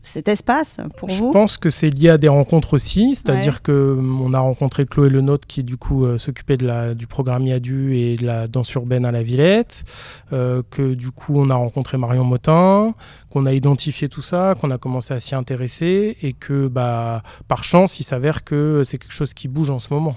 cet 0.04 0.28
espace 0.28 0.80
pour 0.96 1.08
je 1.08 1.18
vous 1.18 1.28
Je 1.28 1.32
pense 1.32 1.56
que 1.56 1.70
c'est 1.70 1.90
lié 1.90 2.10
à 2.10 2.18
des 2.18 2.28
rencontres 2.28 2.74
aussi, 2.74 3.16
c'est-à-dire 3.16 3.54
ouais. 3.54 3.60
que 3.62 3.98
on 3.98 4.32
a 4.34 4.38
rencontré 4.38 4.86
Chloé 4.86 5.08
Lenôtre 5.08 5.46
qui 5.46 5.64
du 5.64 5.76
coup 5.76 6.04
euh, 6.04 6.18
s'occupait 6.18 6.56
de 6.56 6.66
la 6.66 6.94
du 6.94 7.06
programme 7.06 7.46
Yadu 7.46 7.96
et 7.96 8.16
de 8.16 8.26
la 8.26 8.46
danse 8.46 8.72
urbaine 8.74 9.04
à 9.06 9.12
la 9.12 9.22
Villette, 9.22 9.84
euh, 10.32 10.62
que 10.70 10.94
du 10.94 11.10
coup 11.10 11.34
on 11.36 11.50
a 11.50 11.54
rencontré 11.54 11.96
Marion 11.96 12.24
Motin, 12.24 12.94
qu'on 13.30 13.46
a 13.46 13.52
identifié 13.52 14.08
tout 14.08 14.22
ça, 14.22 14.54
qu'on 14.60 14.70
a 14.70 14.78
commencé 14.78 15.14
à 15.14 15.20
s'y 15.20 15.34
intéresser 15.34 16.16
et 16.22 16.34
que 16.34 16.68
bah 16.68 17.22
par 17.48 17.64
chance 17.64 17.98
il 17.98 18.04
s'avère 18.04 18.44
que 18.44 18.82
c'est 18.84 18.98
quelque 18.98 19.12
chose 19.12 19.34
qui 19.34 19.48
bouge 19.48 19.70
en 19.70 19.78
ce 19.78 19.92
moment. 19.92 20.16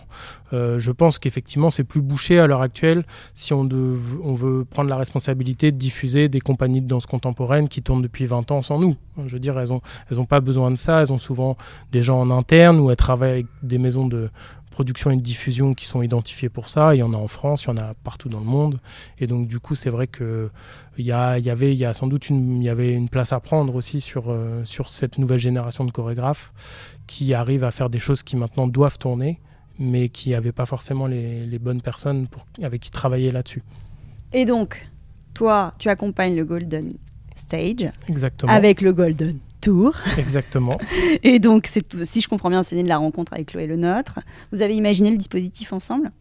Euh, 0.54 0.80
je 0.80 0.92
pense 0.92 1.20
qu'effectivement 1.20 1.70
c'est 1.70 1.84
plus 1.84 2.02
bouché 2.02 2.40
à 2.40 2.48
l'heure 2.48 2.62
actuelle 2.62 3.04
si 3.36 3.54
on, 3.54 3.68
veut 3.68 4.66
prendre 4.66 4.90
la 4.90 4.96
responsabilité 4.96 5.72
de 5.72 5.78
diffuser 5.78 6.30
des 6.30 6.40
compagnies 6.40 6.82
de 6.82 6.88
danse 6.88 7.06
contemporaine 7.06 7.68
qui 7.68 7.82
tournent 7.82 8.02
depuis 8.02 8.26
20 8.26 8.52
ans 8.52 8.62
sans 8.62 8.80
nous. 8.80 8.96
Je 9.26 9.34
veux 9.34 9.40
dire 9.40 9.60
elles 9.60 9.74
ont 9.74 9.82
elles 10.10 10.18
n'ont 10.18 10.26
pas 10.26 10.40
besoin 10.40 10.72
de 10.72 10.76
ça, 10.76 11.02
elles 11.02 11.12
ont 11.12 11.18
souvent 11.18 11.58
des 11.92 12.04
gens 12.04 12.20
en 12.20 12.32
interne 12.32 12.80
ou 12.80 12.90
elles 12.92 12.98
travaillent 12.98 13.32
avec 13.32 13.46
des 13.62 13.78
maisons 13.78 14.08
de 14.08 14.30
production 14.78 15.10
et 15.10 15.16
de 15.16 15.22
diffusion 15.22 15.74
qui 15.74 15.86
sont 15.86 16.04
identifiées 16.04 16.50
pour 16.50 16.70
ça. 16.70 16.94
Il 16.94 17.00
y 17.00 17.04
en 17.04 17.12
a 17.12 17.18
en 17.18 17.28
France, 17.28 17.64
il 17.64 17.70
y 17.70 17.72
en 17.72 17.78
a 17.78 17.96
partout 18.04 18.30
dans 18.30 18.40
le 18.40 18.46
monde. 18.46 18.80
Et 19.18 19.26
donc 19.26 19.48
du 19.48 19.60
coup, 19.60 19.74
c'est 19.74 19.90
vrai 19.90 20.06
que 20.06 20.50
il 21.00 21.06
y, 21.06 21.10
y 21.10 21.50
avait, 21.50 21.94
sans 21.94 22.06
doute 22.06 22.30
une, 22.30 22.62
y 22.62 22.70
avait 22.70 22.94
une 22.94 23.10
place 23.10 23.34
à 23.34 23.40
prendre 23.40 23.74
aussi 23.74 24.00
sur 24.02 24.26
euh, 24.30 24.64
sur 24.66 24.90
cette 24.90 25.18
nouvelle 25.18 25.40
génération 25.40 25.84
de 25.84 25.92
chorégraphes 25.92 26.54
qui 27.08 27.34
arrivent 27.34 27.64
à 27.64 27.72
faire 27.72 27.90
des 27.90 27.98
choses 27.98 28.22
qui 28.22 28.36
maintenant 28.36 28.68
doivent 28.68 29.00
tourner, 29.00 29.40
mais 29.80 30.10
qui 30.10 30.32
n'avaient 30.32 30.52
pas 30.52 30.66
forcément 30.66 31.08
les, 31.08 31.46
les 31.46 31.60
bonnes 31.60 31.82
personnes 31.82 32.28
pour, 32.28 32.46
avec 32.62 32.82
qui 32.82 32.92
travailler 32.92 33.32
là-dessus. 33.32 33.64
Et 34.34 34.46
donc, 34.46 34.90
toi, 35.34 35.74
tu 35.78 35.90
accompagnes 35.90 36.36
le 36.36 36.44
Golden 36.46 36.92
Stage 37.36 37.90
Exactement. 38.08 38.52
avec 38.52 38.82
le 38.82 38.94
Golden 38.94 39.38
Tour. 39.62 39.96
Exactement. 40.18 40.78
Et 41.24 41.40
donc, 41.40 41.70
si 42.04 42.22
je 42.22 42.28
comprends 42.28 42.50
bien, 42.50 42.64
c'est 42.64 42.76
né 42.76 42.84
de 42.84 42.88
la 42.88 42.98
rencontre 42.98 43.34
avec 43.34 43.48
Chloé 43.48 43.68
Le 43.68 43.76
Nôtre. 43.76 44.20
Vous 44.52 44.62
avez 44.62 44.76
imaginé 44.76 45.12
le 45.12 45.18
dispositif 45.18 45.74
ensemble? 45.74 46.12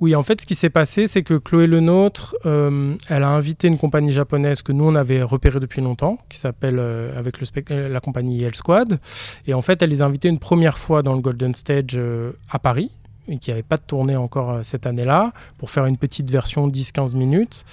Oui, 0.00 0.14
en 0.14 0.22
fait, 0.22 0.40
ce 0.40 0.46
qui 0.46 0.54
s'est 0.54 0.70
passé, 0.70 1.06
c'est 1.06 1.22
que 1.22 1.34
Chloé 1.34 1.66
Le 1.66 1.80
Nôtre, 1.80 2.34
euh, 2.46 2.94
elle 3.10 3.22
a 3.22 3.28
invité 3.28 3.68
une 3.68 3.76
compagnie 3.76 4.12
japonaise 4.12 4.62
que 4.62 4.72
nous, 4.72 4.84
on 4.84 4.94
avait 4.94 5.22
repérée 5.22 5.60
depuis 5.60 5.82
longtemps, 5.82 6.18
qui 6.30 6.38
s'appelle, 6.38 6.78
euh, 6.78 7.18
avec 7.18 7.38
le 7.38 7.88
la 7.88 8.00
compagnie 8.00 8.38
Yale 8.38 8.54
Squad. 8.54 8.98
Et 9.46 9.52
en 9.52 9.60
fait, 9.60 9.82
elle 9.82 9.90
les 9.90 10.00
a 10.00 10.06
invités 10.06 10.28
une 10.28 10.38
première 10.38 10.78
fois 10.78 11.02
dans 11.02 11.14
le 11.14 11.20
Golden 11.20 11.54
Stage 11.54 11.96
euh, 11.96 12.32
à 12.50 12.58
Paris, 12.58 12.90
qui 13.38 13.50
n'avait 13.50 13.62
pas 13.62 13.76
de 13.76 13.82
tournée 13.82 14.16
encore 14.16 14.50
euh, 14.50 14.62
cette 14.62 14.86
année-là, 14.86 15.32
pour 15.58 15.70
faire 15.70 15.86
une 15.86 15.96
petite 15.96 16.30
version 16.30 16.68
10-15 16.68 17.16
minutes. 17.16 17.64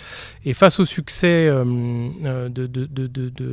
Et 0.46 0.54
face 0.54 0.80
au 0.80 0.86
succès 0.86 1.48
de, 1.48 2.68
de, 2.68 2.68
de, 2.68 3.08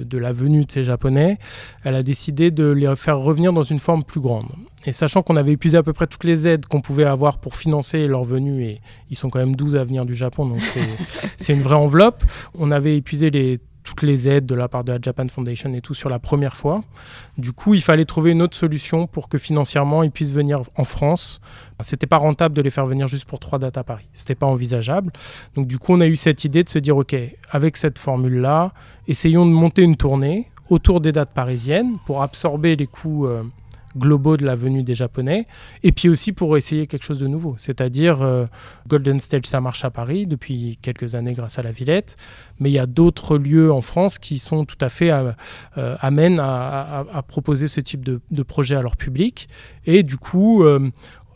de, 0.04 0.18
la 0.18 0.32
venue 0.32 0.64
de 0.64 0.70
ces 0.70 0.84
Japonais, 0.84 1.38
elle 1.84 1.94
a 1.94 2.02
décidé 2.02 2.50
de 2.50 2.70
les 2.70 2.94
faire 2.96 3.18
revenir 3.18 3.52
dans 3.52 3.62
une 3.62 3.78
forme 3.78 4.04
plus 4.04 4.20
grande. 4.20 4.48
Et 4.86 4.92
sachant 4.92 5.22
qu'on 5.22 5.36
avait 5.36 5.52
épuisé 5.52 5.78
à 5.78 5.82
peu 5.82 5.92
près 5.92 6.06
toutes 6.06 6.24
les 6.24 6.46
aides 6.46 6.66
qu'on 6.66 6.80
pouvait 6.80 7.04
avoir 7.04 7.38
pour 7.38 7.56
financer 7.56 8.06
leur 8.06 8.24
venue, 8.24 8.64
et 8.64 8.80
ils 9.10 9.16
sont 9.16 9.30
quand 9.30 9.38
même 9.38 9.56
12 9.56 9.76
à 9.76 9.84
venir 9.84 10.04
du 10.04 10.14
Japon, 10.14 10.46
donc 10.46 10.60
c'est 11.36 11.52
une 11.54 11.62
vraie 11.62 11.74
enveloppe, 11.74 12.22
on 12.54 12.70
avait 12.70 12.96
épuisé 12.96 13.30
les 13.30 13.60
toutes 13.84 14.02
les 14.02 14.28
aides 14.28 14.46
de 14.46 14.54
la 14.54 14.66
part 14.66 14.82
de 14.82 14.92
la 14.92 14.98
Japan 15.00 15.28
Foundation 15.28 15.72
et 15.74 15.80
tout 15.80 15.94
sur 15.94 16.08
la 16.08 16.18
première 16.18 16.56
fois. 16.56 16.82
Du 17.38 17.52
coup, 17.52 17.74
il 17.74 17.82
fallait 17.82 18.06
trouver 18.06 18.32
une 18.32 18.42
autre 18.42 18.56
solution 18.56 19.06
pour 19.06 19.28
que 19.28 19.38
financièrement 19.38 20.02
ils 20.02 20.10
puissent 20.10 20.32
venir 20.32 20.62
en 20.76 20.84
France. 20.84 21.40
C'était 21.82 22.06
pas 22.06 22.16
rentable 22.16 22.54
de 22.54 22.62
les 22.62 22.70
faire 22.70 22.86
venir 22.86 23.06
juste 23.06 23.26
pour 23.26 23.38
trois 23.38 23.58
dates 23.58 23.76
à 23.76 23.84
Paris. 23.84 24.06
C'était 24.12 24.34
pas 24.34 24.46
envisageable. 24.46 25.12
Donc 25.54 25.66
du 25.66 25.78
coup, 25.78 25.92
on 25.92 26.00
a 26.00 26.06
eu 26.06 26.16
cette 26.16 26.44
idée 26.44 26.64
de 26.64 26.68
se 26.68 26.78
dire 26.78 26.96
OK, 26.96 27.14
avec 27.50 27.76
cette 27.76 27.98
formule 27.98 28.40
là, 28.40 28.72
essayons 29.06 29.44
de 29.46 29.52
monter 29.52 29.82
une 29.82 29.96
tournée 29.96 30.50
autour 30.70 31.00
des 31.00 31.12
dates 31.12 31.34
parisiennes 31.34 31.98
pour 32.06 32.22
absorber 32.22 32.74
les 32.76 32.86
coûts 32.86 33.26
euh, 33.26 33.42
globaux 33.96 34.36
de 34.36 34.44
la 34.44 34.54
venue 34.54 34.82
des 34.82 34.94
Japonais, 34.94 35.46
et 35.82 35.92
puis 35.92 36.08
aussi 36.08 36.32
pour 36.32 36.56
essayer 36.56 36.86
quelque 36.86 37.04
chose 37.04 37.18
de 37.18 37.26
nouveau. 37.26 37.54
C'est-à-dire, 37.58 38.22
euh, 38.22 38.46
Golden 38.88 39.20
Stage, 39.20 39.46
ça 39.46 39.60
marche 39.60 39.84
à 39.84 39.90
Paris 39.90 40.26
depuis 40.26 40.78
quelques 40.82 41.14
années 41.14 41.32
grâce 41.32 41.58
à 41.58 41.62
la 41.62 41.70
Villette, 41.70 42.16
mais 42.58 42.70
il 42.70 42.74
y 42.74 42.78
a 42.78 42.86
d'autres 42.86 43.38
lieux 43.38 43.72
en 43.72 43.80
France 43.80 44.18
qui 44.18 44.38
sont 44.38 44.64
tout 44.64 44.78
à 44.80 44.88
fait 44.88 45.10
euh, 45.10 45.32
euh, 45.78 45.96
amènes 46.00 46.38
à, 46.40 47.04
proposer 47.26 47.68
ce 47.68 47.80
type 47.80 48.04
de, 48.04 48.20
de, 48.30 48.42
projet 48.42 48.76
à 48.76 48.82
leur 48.82 48.96
public. 48.96 49.48
Et 49.86 50.02
du 50.02 50.16
coup, 50.16 50.64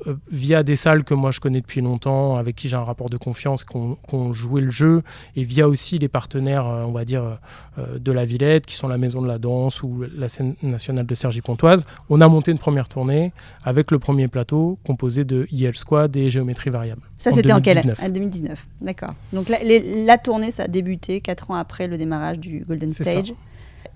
euh, 0.07 0.15
via 0.31 0.63
des 0.63 0.77
salles 0.77 1.05
que 1.05 1.15
moi 1.15 1.31
je 1.31 1.41
connais 1.41 1.61
depuis 1.61 1.81
longtemps, 1.81 2.37
avec 2.37 2.57
qui 2.57 2.69
j'ai 2.69 2.77
un 2.77 2.85
rapport 2.85 3.11
de 3.11 3.17
confiance, 3.17 3.65
qui 3.65 3.77
ont, 3.77 4.33
joué 4.33 4.61
le 4.61 4.71
jeu, 4.71 5.03
et 5.37 5.45
via 5.45 5.69
aussi 5.69 5.99
les 5.99 6.09
partenaires, 6.09 6.67
euh, 6.67 6.85
on 6.85 6.93
va 6.93 7.05
dire, 7.05 7.39
euh, 7.79 7.99
de 7.99 8.13
la 8.13 8.25
Villette, 8.25 8.67
qui 8.67 8.75
sont 8.75 8.89
la 8.89 8.99
Maison 8.99 9.23
de 9.23 9.27
la 9.27 9.39
Danse 9.39 9.83
ou 9.83 10.05
la 10.17 10.29
scène 10.29 10.55
nationale 10.63 11.07
de 11.07 11.15
Sergi 11.15 11.41
Pontoise, 11.41 11.87
on 12.11 12.21
a 12.21 12.29
monté 12.29 12.53
une 12.53 12.59
première 12.59 12.89
tournée 12.89 13.33
avec 13.65 13.91
le 13.91 13.99
premier 13.99 14.29
plateau 14.29 14.79
composé 14.87 15.25
de 15.25 15.47
IL 15.51 15.77
Squad 15.77 16.17
et 16.17 16.31
Géométrie 16.31 16.71
Variable. 16.71 17.03
Ça, 17.19 17.33
c'était 17.33 17.53
en 17.53 17.61
quelle 17.61 17.79
année? 17.79 17.95
2019, 18.09 18.67
d'accord. 18.81 19.15
Donc 19.33 19.49
la, 19.49 19.59
la, 19.63 20.19
tournée, 20.19 20.51
ça 20.51 20.65
a 20.65 20.69
débuté 20.69 21.21
4 21.21 21.51
ans 21.51 21.55
après 21.55 21.89
le 21.89 21.99
démarrage 21.99 22.39
du 22.39 22.65
Golden 22.67 22.91
Stage. 22.91 23.35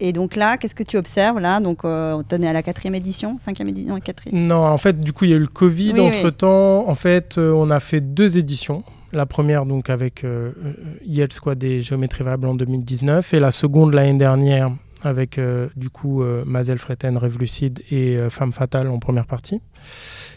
Et 0.04 0.12
donc 0.12 0.34
là, 0.34 0.58
qu'est-ce 0.58 0.74
que 0.74 0.82
tu 0.82 0.96
observes 0.96 1.38
là? 1.38 1.60
Donc, 1.60 1.84
euh, 1.84 2.20
on 2.28 2.42
est 2.42 2.48
à 2.48 2.52
la 2.52 2.64
quatrième 2.64 2.96
édition, 2.96 3.36
cinquième 3.38 3.68
édition, 3.68 4.00
quatrième? 4.00 4.48
Non, 4.48 4.66
en 4.66 4.76
fait, 4.76 5.00
du 5.00 5.12
coup, 5.12 5.26
il 5.26 5.30
y 5.30 5.32
a 5.32 5.36
eu 5.36 5.38
le 5.40 5.46
Covid 5.46 6.00
entre 6.00 6.30
temps. 6.30 6.88
En 6.88 6.96
fait, 6.96 7.38
euh, 7.38 7.52
on 7.52 7.70
a 7.70 7.78
fait 7.78 8.00
deux 8.00 8.36
éditions. 8.36 8.82
La 9.12 9.26
première, 9.26 9.64
donc, 9.64 9.90
avec 9.90 10.24
euh, 10.24 10.50
IL 11.06 11.32
Squad 11.32 11.62
et 11.62 11.82
Géométrie 11.82 12.24
Variable 12.24 12.48
en 12.48 12.56
2019, 12.56 13.32
et 13.32 13.38
la 13.38 13.52
seconde 13.52 13.94
l'année 13.94 14.18
dernière 14.18 14.72
avec 15.04 15.40
du 15.74 15.90
coup 15.90 16.22
Mazel 16.46 16.78
Freten, 16.78 17.18
Rêve 17.18 17.36
Lucide 17.36 17.82
et 17.90 18.18
Femme 18.30 18.52
Fatale 18.52 18.86
en 18.86 19.00
première 19.00 19.26
partie. 19.26 19.60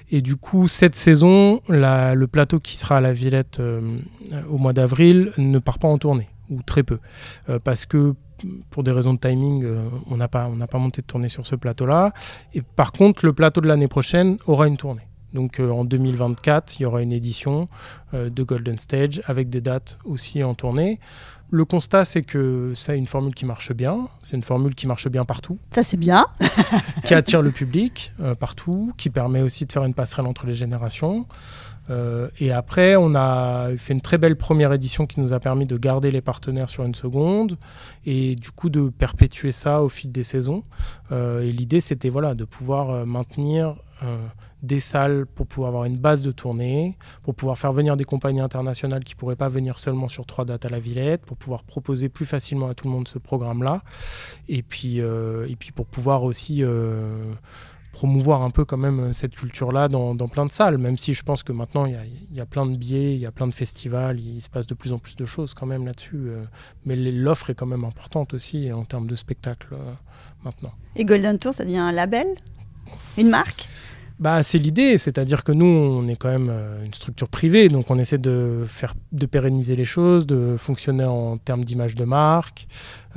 Et 0.09 0.21
du 0.21 0.37
coup, 0.37 0.67
cette 0.67 0.95
saison, 0.95 1.61
le 1.69 2.25
plateau 2.25 2.59
qui 2.59 2.75
sera 2.77 2.97
à 2.97 3.01
la 3.01 3.13
Villette 3.13 3.61
au 4.49 4.57
mois 4.57 4.73
d'avril 4.73 5.33
ne 5.37 5.59
part 5.59 5.77
pas 5.77 5.87
en 5.87 5.99
tournée, 5.99 6.27
ou 6.49 6.63
très 6.63 6.81
peu. 6.81 6.97
parce 7.63 7.85
que 7.85 8.15
pour 8.69 8.83
des 8.83 8.91
raisons 8.91 9.13
de 9.13 9.19
timing, 9.19 9.63
euh, 9.63 9.87
on 10.07 10.17
n'a 10.17 10.27
pas, 10.27 10.49
pas 10.69 10.77
monté 10.77 11.01
de 11.01 11.07
tournée 11.07 11.29
sur 11.29 11.45
ce 11.45 11.55
plateau-là. 11.55 12.11
Et 12.53 12.61
par 12.61 12.91
contre, 12.91 13.25
le 13.25 13.33
plateau 13.33 13.61
de 13.61 13.67
l'année 13.67 13.87
prochaine 13.87 14.37
aura 14.47 14.67
une 14.67 14.77
tournée. 14.77 15.07
Donc 15.33 15.59
euh, 15.59 15.69
en 15.69 15.83
2024, 15.83 16.79
il 16.79 16.83
y 16.83 16.85
aura 16.85 17.01
une 17.01 17.11
édition 17.11 17.67
euh, 18.13 18.29
de 18.29 18.43
Golden 18.43 18.77
Stage 18.77 19.21
avec 19.25 19.49
des 19.49 19.61
dates 19.61 19.97
aussi 20.05 20.43
en 20.43 20.53
tournée. 20.53 20.99
Le 21.51 21.63
constat, 21.63 22.05
c'est 22.05 22.23
que 22.23 22.73
c'est 22.75 22.97
une 22.97 23.05
formule 23.05 23.35
qui 23.35 23.45
marche 23.45 23.71
bien. 23.71 24.07
C'est 24.23 24.35
une 24.35 24.43
formule 24.43 24.73
qui 24.73 24.87
marche 24.87 25.07
bien 25.09 25.25
partout. 25.25 25.59
Ça, 25.71 25.83
c'est 25.83 25.97
bien. 25.97 26.25
qui 27.05 27.13
attire 27.13 27.43
le 27.43 27.51
public 27.51 28.13
partout, 28.39 28.93
qui 28.97 29.11
permet 29.11 29.43
aussi 29.43 29.67
de 29.67 29.71
faire 29.71 29.85
une 29.85 29.93
passerelle 29.93 30.25
entre 30.25 30.47
les 30.47 30.55
générations. 30.55 31.27
Euh, 31.89 32.29
et 32.39 32.51
après, 32.51 32.95
on 32.95 33.15
a 33.15 33.75
fait 33.77 33.93
une 33.93 34.01
très 34.01 34.17
belle 34.17 34.35
première 34.35 34.73
édition 34.73 35.05
qui 35.05 35.19
nous 35.19 35.33
a 35.33 35.39
permis 35.39 35.65
de 35.65 35.77
garder 35.77 36.11
les 36.11 36.21
partenaires 36.21 36.69
sur 36.69 36.83
une 36.83 36.95
seconde 36.95 37.57
et 38.05 38.35
du 38.35 38.51
coup 38.51 38.69
de 38.69 38.89
perpétuer 38.89 39.51
ça 39.51 39.83
au 39.83 39.89
fil 39.89 40.11
des 40.11 40.23
saisons. 40.23 40.63
Euh, 41.11 41.41
et 41.41 41.51
l'idée, 41.51 41.81
c'était 41.81 42.09
voilà, 42.09 42.33
de 42.33 42.45
pouvoir 42.45 42.89
euh, 42.89 43.05
maintenir 43.05 43.75
des 44.61 44.81
salles 44.81 45.25
pour 45.25 45.47
pouvoir 45.47 45.69
avoir 45.69 45.85
une 45.85 45.97
base 45.97 46.21
de 46.21 46.33
tournée, 46.33 46.97
pour 47.23 47.33
pouvoir 47.33 47.57
faire 47.57 47.71
venir 47.71 47.95
des 47.95 48.03
compagnies 48.03 48.41
internationales 48.41 49.05
qui 49.05 49.13
ne 49.13 49.17
pourraient 49.17 49.37
pas 49.37 49.47
venir 49.47 49.77
seulement 49.77 50.09
sur 50.09 50.25
trois 50.25 50.43
dates 50.43 50.65
à 50.65 50.69
la 50.69 50.79
Villette, 50.79 51.21
pour 51.21 51.37
pouvoir 51.37 51.63
proposer 51.63 52.09
plus 52.09 52.25
facilement 52.25 52.67
à 52.67 52.73
tout 52.73 52.87
le 52.87 52.91
monde 52.91 53.07
ce 53.07 53.19
programme-là. 53.19 53.83
Et, 54.49 54.57
et 54.57 54.63
puis 54.63 55.71
pour 55.73 55.85
pouvoir 55.85 56.23
aussi 56.23 56.61
promouvoir 57.95 58.41
un 58.41 58.49
peu 58.49 58.65
quand 58.65 58.75
même 58.75 58.99
euh, 58.99 59.13
cette 59.13 59.35
culture-là 59.35 59.87
dans, 59.87 60.27
plein 60.27 60.45
de 60.45 60.51
salles, 60.51 60.77
même 60.77 60.97
si 60.97 61.13
je 61.13 61.23
pense 61.23 61.43
que 61.43 61.53
maintenant 61.53 61.85
il 61.85 61.97
y, 62.29 62.41
a, 62.41 62.45
plein 62.45 62.65
de 62.65 62.75
billets, 62.75 63.15
il 63.15 63.21
y 63.21 63.25
a 63.25 63.31
plein 63.31 63.47
de 63.47 63.53
festivals, 63.53 64.19
il 64.19 64.41
se 64.41 64.49
passe 64.49 64.67
de 64.67 64.73
plus 64.73 64.91
en 64.91 64.99
plus 64.99 65.15
de 65.15 65.25
choses 65.25 65.53
quand 65.53 65.65
même 65.65 65.85
là-dessus. 65.85 66.25
Euh. 66.27 66.43
mais 66.83 66.97
l'offre 66.97 67.51
est 67.51 67.55
quand 67.55 67.65
même 67.65 67.85
importante 67.85 68.33
aussi 68.33 68.69
en 68.73 68.83
termes 68.83 69.07
de 69.07 69.15
spectacle 69.15 69.69
euh, 69.71 69.93
maintenant. 70.43 70.73
Et 70.97 71.05
Golden 71.05 71.39
Tour, 71.39 71.53
ça 71.53 71.63
devient 71.63 71.77
un 71.77 71.93
label? 71.93 72.27
Une 73.17 73.29
marque? 73.29 73.69
Bah, 74.19 74.43
c'est 74.43 74.57
l'idée, 74.57 74.97
c'est-à-dire 74.97 75.43
que 75.43 75.51
nous, 75.51 75.65
on 75.65 76.07
est 76.07 76.15
quand 76.15 76.29
même 76.29 76.51
une 76.83 76.93
structure 76.93 77.29
privée, 77.29 77.69
donc 77.69 77.91
on 77.91 77.99
essaie 77.99 78.17
de 78.17 78.63
faire, 78.67 78.93
de 79.11 79.25
pérenniser 79.25 79.75
les 79.75 79.85
choses, 79.85 80.25
de 80.25 80.55
fonctionner 80.57 81.05
en 81.05 81.37
termes 81.37 81.63
d'image 81.63 81.95
de 81.95 82.05
marque, 82.05 82.67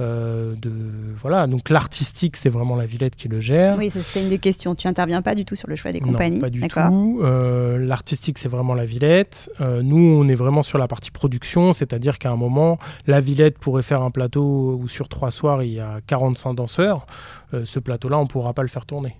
euh, 0.00 0.54
de 0.54 0.70
voilà. 1.16 1.46
Donc 1.46 1.70
l'artistique, 1.70 2.36
c'est 2.36 2.48
vraiment 2.48 2.76
la 2.76 2.86
Villette 2.86 3.16
qui 3.16 3.28
le 3.28 3.40
gère. 3.40 3.76
Oui, 3.76 3.90
c'était 3.90 4.22
une 4.22 4.28
des 4.28 4.38
questions. 4.38 4.74
Tu 4.74 4.86
interviens 4.86 5.22
pas 5.22 5.34
du 5.34 5.44
tout 5.44 5.56
sur 5.56 5.68
le 5.68 5.74
choix 5.74 5.92
des 5.92 6.00
compagnies. 6.00 6.36
Non, 6.36 6.42
pas 6.42 6.50
du 6.50 6.60
tout. 6.60 7.20
Euh, 7.22 7.78
l'artistique, 7.78 8.38
c'est 8.38 8.48
vraiment 8.48 8.74
la 8.74 8.84
Villette. 8.84 9.50
Euh, 9.60 9.82
nous, 9.82 9.96
on 9.96 10.28
est 10.28 10.36
vraiment 10.36 10.62
sur 10.62 10.78
la 10.78 10.86
partie 10.86 11.10
production, 11.10 11.72
c'est-à-dire 11.72 12.18
qu'à 12.18 12.30
un 12.30 12.36
moment, 12.36 12.78
la 13.06 13.20
Villette 13.20 13.58
pourrait 13.58 13.82
faire 13.82 14.02
un 14.02 14.10
plateau 14.10 14.78
où 14.80 14.86
sur 14.88 15.08
trois 15.08 15.30
soirs 15.30 15.62
il 15.62 15.72
y 15.72 15.80
a 15.80 16.00
45 16.06 16.54
danseurs. 16.54 17.06
ce 17.64 17.78
plateau-là, 17.80 18.18
on 18.18 18.22
ne 18.22 18.28
pourra 18.28 18.52
pas 18.52 18.62
le 18.62 18.68
faire 18.68 18.86
tourner. 18.86 19.16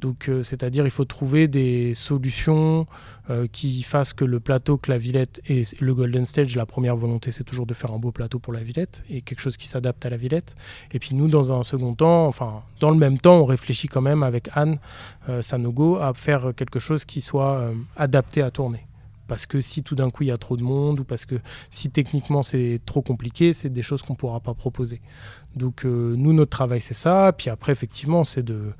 Donc, 0.00 0.30
c'est-à-dire, 0.42 0.84
il 0.84 0.90
faut 0.90 1.04
trouver 1.04 1.46
des 1.48 1.94
solutions 1.94 2.86
euh, 3.30 3.46
qui 3.52 3.82
fasse 3.82 4.12
que 4.12 4.24
le 4.24 4.40
plateau 4.40 4.76
que 4.76 4.90
la 4.90 4.98
Villette 4.98 5.40
et 5.46 5.62
le 5.78 5.94
Golden 5.94 6.26
Stage, 6.26 6.56
la 6.56 6.66
première 6.66 6.96
volonté, 6.96 7.30
c'est 7.30 7.44
toujours 7.44 7.66
de 7.66 7.74
faire 7.74 7.92
un 7.92 7.98
beau 7.98 8.10
plateau 8.10 8.40
pour 8.40 8.52
la 8.52 8.60
Villette 8.60 9.04
et 9.08 9.20
quelque 9.20 9.38
chose 9.38 9.56
qui 9.56 9.68
s'adapte 9.68 10.04
à 10.04 10.10
la 10.10 10.16
Villette. 10.16 10.56
Et 10.92 10.98
puis 10.98 11.14
nous, 11.14 11.28
dans 11.28 11.52
un 11.52 11.62
second 11.62 11.94
temps, 11.94 12.26
enfin, 12.26 12.62
dans 12.80 12.90
le 12.90 12.96
même 12.96 13.18
temps, 13.18 13.36
on 13.36 13.44
réfléchit 13.44 13.86
quand 13.86 14.00
même 14.00 14.24
avec 14.24 14.48
Anne 14.54 14.78
euh, 15.28 15.42
Sanogo 15.42 15.98
à 15.98 16.12
faire 16.12 16.52
quelque 16.56 16.80
chose 16.80 17.04
qui 17.04 17.20
soit 17.20 17.58
euh, 17.58 17.74
adapté 17.96 18.42
à 18.42 18.50
tourner 18.50 18.86
parce 19.28 19.46
que 19.46 19.60
si 19.60 19.84
tout 19.84 19.94
d'un 19.94 20.10
coup 20.10 20.24
il 20.24 20.30
y 20.30 20.32
a 20.32 20.38
trop 20.38 20.56
de 20.56 20.64
monde 20.64 20.98
ou 20.98 21.04
parce 21.04 21.24
que 21.24 21.36
si 21.70 21.88
techniquement 21.88 22.42
c'est 22.42 22.80
trop 22.84 23.00
compliqué, 23.00 23.52
c'est 23.52 23.68
des 23.68 23.82
choses 23.82 24.02
qu'on 24.02 24.14
ne 24.14 24.18
pourra 24.18 24.40
pas 24.40 24.54
proposer. 24.54 25.00
Donc 25.54 25.84
nous, 25.84 26.32
notre 26.32 26.50
travail 26.50 26.80
c'est 26.80 26.94
ça. 26.94 27.32
Puis 27.38 27.48
après, 27.48 27.70
effectivement, 27.70 28.24
c'est 28.24 28.42
de 28.42 28.72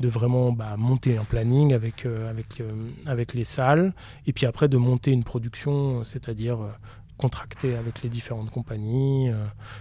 de 0.00 0.08
vraiment 0.08 0.52
bah, 0.52 0.74
monter 0.76 1.18
un 1.18 1.24
planning 1.24 1.72
avec, 1.72 2.06
euh, 2.06 2.28
avec, 2.28 2.60
euh, 2.60 2.88
avec 3.06 3.34
les 3.34 3.44
salles, 3.44 3.92
et 4.26 4.32
puis 4.32 4.46
après 4.46 4.68
de 4.68 4.78
monter 4.78 5.12
une 5.12 5.24
production, 5.24 6.04
c'est-à-dire 6.04 6.60
euh, 6.62 6.70
contracter 7.18 7.76
avec 7.76 8.02
les 8.02 8.08
différentes 8.08 8.48
compagnies, 8.48 9.30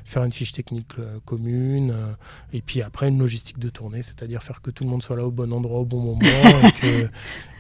faire 0.04 0.26
une 0.26 0.32
fiche 0.34 0.52
technique 0.52 0.96
commune, 1.24 1.96
et 2.52 2.60
puis 2.60 2.82
après 2.82 3.08
une 3.08 3.18
logistique 3.18 3.60
de 3.60 3.70
tournée, 3.70 4.02
c'est-à-dire 4.02 4.44
faire 4.44 4.62
que 4.62 4.72
tout 4.72 4.84
le 4.84 4.90
monde 4.90 5.02
soit 5.02 5.16
là 5.16 5.26
au 5.26 5.32
bon 5.32 5.54
endroit 5.54 5.80
au 5.80 5.86
bon 5.86 6.02
moment 6.02 6.20
et, 6.20 6.72
que, 6.82 7.10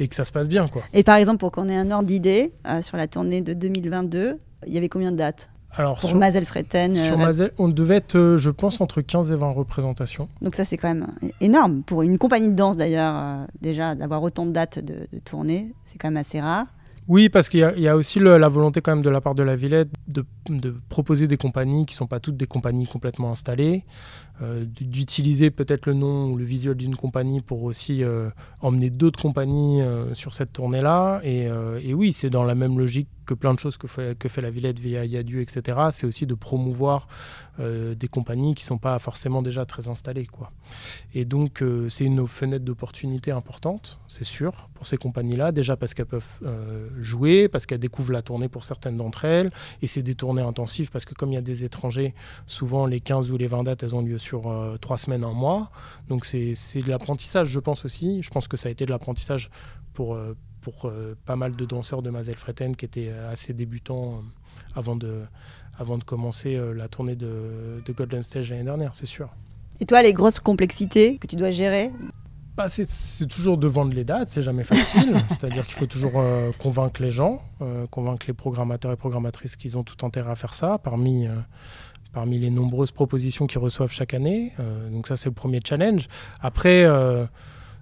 et, 0.02 0.10
que, 0.10 0.16
ça 0.16 0.26
se 0.26 0.34
passe 0.34 0.50
bien. 0.50 0.68
Quoi. 0.68 0.84
Et 0.92 1.04
par 1.04 1.16
exemple, 1.16 1.38
pour 1.38 1.54
qu'on 1.54 1.70
ait 1.70 1.78
un 1.78 1.92
ordre 1.92 2.08
d'idée, 2.08 2.52
sur 2.82 2.98
la 2.98 3.08
tournée 3.08 3.40
de 3.40 3.54
2022, 3.54 4.38
il 4.68 4.74
y 4.74 4.78
avait 4.78 4.90
combien 4.90 5.14
de 5.14 5.18
dates? 5.18 5.50
Alors, 5.76 6.00
pour 6.00 6.16
Mazel 6.16 6.46
Freten. 6.46 6.96
Sur 6.96 7.14
euh, 7.14 7.18
Mazel, 7.18 7.52
on 7.58 7.68
devait 7.68 7.98
être, 7.98 8.16
euh, 8.16 8.38
je 8.38 8.50
pense, 8.50 8.82
entre 8.82 9.02
15 9.02 9.32
et 9.32 9.36
20 9.36 9.52
représentations. 9.52 10.28
Donc 10.42 10.56
ça, 10.56 10.66
c'est 10.66 10.78
quand 10.78 10.88
même 10.88 11.08
énorme. 11.42 11.84
Pour 11.84 12.02
une 12.02 12.18
compagnie 12.18 12.48
de 12.48 12.54
danse, 12.56 12.76
d'ailleurs, 12.76 13.16
euh, 13.16 13.46
déjà, 13.62 13.96
d'avoir 13.96 14.24
autant 14.24 14.46
de 14.46 14.52
dates 14.52 14.80
de, 14.80 15.08
tournée, 15.24 15.74
c'est 15.86 15.98
quand 15.98 16.08
même 16.10 16.18
assez 16.18 16.42
rare. 16.42 16.66
Oui, 17.08 17.30
parce 17.30 17.50
qu'il 17.50 17.60
y, 17.60 17.88
a 17.88 17.96
aussi 17.96 18.20
la 18.20 18.48
volonté 18.50 18.82
quand 18.82 18.92
même 18.96 19.04
de 19.04 19.10
la 19.10 19.20
part 19.20 19.34
de 19.34 19.42
la 19.42 19.56
Villette 19.56 19.90
de 20.08 20.24
de 20.50 20.76
proposer 20.90 21.28
des 21.28 21.38
compagnies 21.38 21.86
qui 21.86 21.94
ne 21.94 21.98
sont 21.98 22.08
pas 22.08 22.20
toutes 22.20 22.38
des 22.38 22.48
compagnies 22.48 22.88
complètement 22.88 23.32
installées, 23.32 23.84
euh, 24.42 24.64
d'utiliser 24.66 25.52
peut-être 25.52 25.86
le 25.86 25.94
nom 25.94 26.32
ou 26.32 26.38
le 26.38 26.46
visuel 26.46 26.76
d'une 26.76 26.96
compagnie 26.96 27.42
pour 27.42 27.64
aussi 27.64 28.06
euh, 28.06 28.30
emmener 28.62 28.90
d'autres 28.90 29.20
compagnies 29.22 29.82
euh, 29.82 30.14
sur 30.14 30.34
cette 30.34 30.54
tournée-là. 30.54 31.20
Et, 31.24 31.94
oui, 31.94 32.14
c'est 32.14 32.30
dans 32.30 32.44
la 32.44 32.56
même 32.56 32.80
logique 32.80 33.10
que 33.26 33.34
plein 33.34 33.54
de 33.54 33.60
choses 33.60 33.78
que 33.78 33.88
fait, 33.88 34.18
que 34.18 34.30
fait 34.30 34.42
la 34.42 34.50
Villette 34.50 34.80
via 34.80 35.04
Yadu, 35.04 35.42
etc. 35.42 35.78
C'est 35.92 36.08
aussi 36.08 36.26
de 36.26 36.36
promouvoir 36.36 37.08
des 37.60 38.08
compagnies 38.08 38.56
qui 38.56 38.64
ne 38.64 38.68
sont 38.68 38.78
pas 38.78 38.98
forcément 39.00 39.42
déjà 39.42 39.66
très 39.66 39.90
installées. 39.90 40.26
Quoi. 40.26 40.50
Et 41.14 41.26
donc, 41.26 41.62
c'est 41.90 42.06
une 42.06 42.26
fenêtre 42.26 42.64
d'opportunité 42.64 43.32
importante, 43.32 44.00
c'est 44.08 44.24
sûr, 44.24 44.70
pour 44.74 44.88
ces 44.88 44.96
compagnies-là. 44.96 45.52
Déjà 45.52 45.76
parce 45.76 45.94
qu'elles 45.94 46.06
peuvent 46.06 46.40
jouer, 47.02 47.50
parce 47.50 47.66
qu'elles 47.66 47.82
découvrent 47.82 48.14
la 48.14 48.22
tournée 48.22 48.48
pour 48.48 48.64
certaines 48.64 48.96
d'entre 48.96 49.26
elles. 49.26 49.52
Et 49.82 49.88
c'est 49.88 50.04
des 50.04 50.16
tournées 50.16 50.39
intensives 50.42 50.92
parce 50.92 51.06
que 51.06 51.14
comme 51.14 51.32
il 51.32 51.36
y 51.36 51.38
a 51.38 51.42
des 51.42 51.64
étrangers, 51.64 52.14
souvent 52.46 52.86
les 52.86 53.00
15 53.00 53.32
ou 53.32 53.38
les 53.38 53.48
20 53.48 53.64
dates, 53.64 53.84
elles 53.84 53.96
ont 53.96 54.02
lieu 54.02 54.18
sur 54.18 54.48
euh, 54.48 54.78
trois 54.78 54.98
semaines, 54.98 55.24
un 55.24 55.34
mois. 55.34 55.72
Donc 56.08 56.26
c'est 56.26 56.54
de 56.54 56.90
l'apprentissage, 56.90 57.48
je 57.48 57.60
pense 57.60 57.86
aussi. 57.86 58.22
Je 58.24 58.30
pense 58.30 58.48
que 58.48 58.58
ça 58.58 58.70
a 58.70 58.72
été 58.72 58.86
de 58.86 58.92
l'apprentissage 58.92 59.50
pour, 59.94 60.16
euh, 60.16 60.36
euh, 60.86 61.16
pas 61.26 61.36
mal 61.36 61.56
de 61.56 61.66
danseurs 61.66 62.02
de 62.02 62.10
Mazel 62.10 62.36
Freten 62.36 62.76
qui 62.76 62.86
étaient 62.86 63.10
assez 63.10 63.54
débutants 63.54 64.22
avant 64.76 64.96
de, 64.96 65.24
avant 65.78 65.98
de 65.98 66.04
commencer 66.04 66.60
la 66.76 66.88
tournée 66.88 67.16
de, 67.16 67.82
de 67.84 67.94
Golden 67.94 68.22
Stage 68.24 68.52
l'année 68.52 68.64
dernière, 68.64 68.94
c'est 68.94 69.08
sûr. 69.08 69.30
Et 69.80 69.86
toi, 69.86 70.02
les 70.04 70.14
grosses 70.14 70.40
complexités 70.40 71.18
que 71.18 71.26
tu 71.26 71.38
dois 71.38 71.52
gérer? 71.52 71.92
Bah, 72.64 72.70
c'est 72.70 73.28
toujours 73.28 73.58
de 73.58 73.68
vendre 73.68 73.94
les 73.94 74.04
dates, 74.04 74.30
c'est 74.30 74.42
jamais 74.42 74.64
facile. 74.64 75.16
C'est-à-dire 75.30 75.66
qu'il 75.66 75.76
faut 75.76 75.86
toujours 75.86 76.22
convaincre 76.58 77.02
les 77.02 77.12
gens, 77.12 77.42
convaincre 77.90 78.26
les 78.28 78.34
programmateurs 78.34 78.92
et 78.92 78.96
programmatrices 78.98 79.56
qu'ils 79.56 79.78
ont 79.78 79.84
tout 79.84 80.06
intérêt 80.06 80.32
à 80.32 80.36
faire 80.36 80.54
ça. 80.54 80.78
Parmi 80.78 81.28
parmi 82.14 82.40
les 82.40 82.50
nombreuses 82.50 82.92
propositions 82.92 83.48
qu'ils 83.48 83.60
reçoivent 83.60 83.92
chaque 83.92 84.14
année. 84.14 84.54
Euh, 84.60 84.90
donc 84.90 85.08
ça, 85.08 85.16
c'est 85.16 85.30
le 85.30 85.36
premier 85.36 85.60
challenge. 85.66 86.08
Après, 86.42 86.84
euh, 86.84 87.26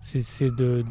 c'est 0.01 0.53
de, 0.55 0.83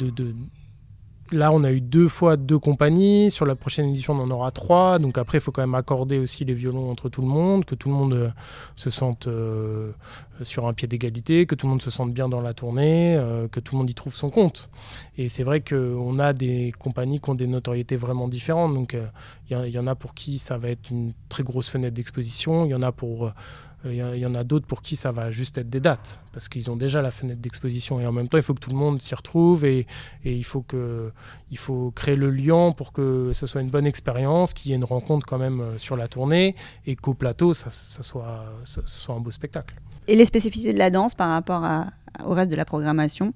Là, 1.32 1.50
on 1.52 1.64
a 1.64 1.72
eu 1.72 1.80
deux 1.80 2.08
fois 2.08 2.36
deux 2.36 2.58
compagnies. 2.58 3.30
Sur 3.30 3.46
la 3.46 3.54
prochaine 3.54 3.88
édition, 3.88 4.14
on 4.14 4.20
en 4.20 4.30
aura 4.30 4.50
trois. 4.52 4.98
Donc 4.98 5.18
après, 5.18 5.38
il 5.38 5.40
faut 5.40 5.50
quand 5.50 5.62
même 5.62 5.74
accorder 5.74 6.18
aussi 6.18 6.44
les 6.44 6.54
violons 6.54 6.90
entre 6.90 7.08
tout 7.08 7.20
le 7.20 7.26
monde, 7.26 7.64
que 7.64 7.74
tout 7.74 7.88
le 7.88 7.94
monde 7.94 8.14
euh, 8.14 8.28
se 8.76 8.90
sente 8.90 9.28
sur 10.42 10.68
un 10.68 10.72
pied 10.72 10.86
d'égalité, 10.86 11.46
que 11.46 11.54
tout 11.54 11.66
le 11.66 11.70
monde 11.70 11.82
se 11.82 11.90
sente 11.90 12.12
bien 12.12 12.28
dans 12.28 12.40
la 12.40 12.54
tournée, 12.54 13.18
que 13.50 13.58
tout 13.58 13.74
le 13.74 13.78
monde 13.78 13.90
y 13.90 13.94
trouve 13.94 14.14
son 14.14 14.28
compte. 14.28 14.68
Et 15.16 15.28
c'est 15.28 15.42
vrai 15.42 15.62
qu'on 15.62 16.18
a 16.18 16.32
des 16.32 16.72
compagnies 16.78 17.20
qui 17.20 17.30
ont 17.30 17.34
des 17.34 17.46
notoriétés 17.46 17.96
vraiment 17.96 18.28
différentes. 18.28 18.74
Donc 18.74 18.96
il 19.48 19.56
y, 19.56 19.78
en 19.78 19.86
a 19.86 19.94
pour 19.94 20.14
qui 20.14 20.38
ça 20.38 20.58
va 20.58 20.68
être 20.68 20.90
une 20.90 21.12
très 21.28 21.42
grosse 21.42 21.70
fenêtre 21.70 21.94
d'exposition. 21.94 22.66
Il 22.66 22.70
y 22.70 22.74
en 22.74 22.82
a 22.82 22.92
pour 22.92 23.32
il 23.90 24.18
y, 24.18 24.26
en 24.26 24.34
a 24.34 24.44
d'autres 24.44 24.66
pour 24.66 24.82
qui 24.82 24.96
ça 24.96 25.12
va 25.12 25.30
juste 25.30 25.58
être 25.58 25.70
des 25.70 25.80
dates, 25.80 26.20
parce 26.32 26.48
qu'ils 26.48 26.70
ont 26.70 26.76
déjà 26.76 27.02
la 27.02 27.10
fenêtre 27.10 27.40
d'exposition. 27.40 28.00
Et 28.00 28.06
en 28.06 28.12
même 28.12 28.28
temps, 28.28 28.38
il 28.38 28.42
faut 28.42 28.54
que 28.54 28.60
tout 28.60 28.70
le 28.70 28.76
monde 28.76 29.00
s'y 29.00 29.14
retrouve 29.14 29.64
et, 29.64 29.86
il, 30.24 30.44
faut 30.44 30.62
que, 30.62 31.12
il 31.50 31.58
faut 31.58 31.90
créer 31.92 32.16
le 32.16 32.30
lien 32.30 32.72
pour 32.72 32.92
que 32.92 33.30
ce 33.32 33.46
soit 33.46 33.60
une 33.60 33.70
bonne 33.70 33.86
expérience, 33.86 34.54
qu'il 34.54 34.70
y 34.70 34.74
ait 34.74 34.76
une 34.76 34.84
rencontre 34.84 35.26
quand 35.26 35.38
même 35.38 35.60
euh, 35.60 35.78
sur 35.78 35.96
la 35.96 36.08
tournée 36.08 36.54
et 36.86 36.96
qu'au 36.96 37.14
plateau, 37.14 37.54
ça, 37.54 37.70
soit 37.70 38.46
un 39.08 39.20
beau 39.20 39.30
spectacle. 39.30 39.74
Et 40.08 40.16
les 40.16 40.24
spécificités 40.24 40.72
de 40.72 40.78
la 40.78 40.90
danse 40.90 41.14
par 41.14 41.30
rapport 41.30 41.64
au 42.24 42.32
reste 42.32 42.50
de 42.50 42.56
la 42.56 42.64
programmation? 42.64 43.32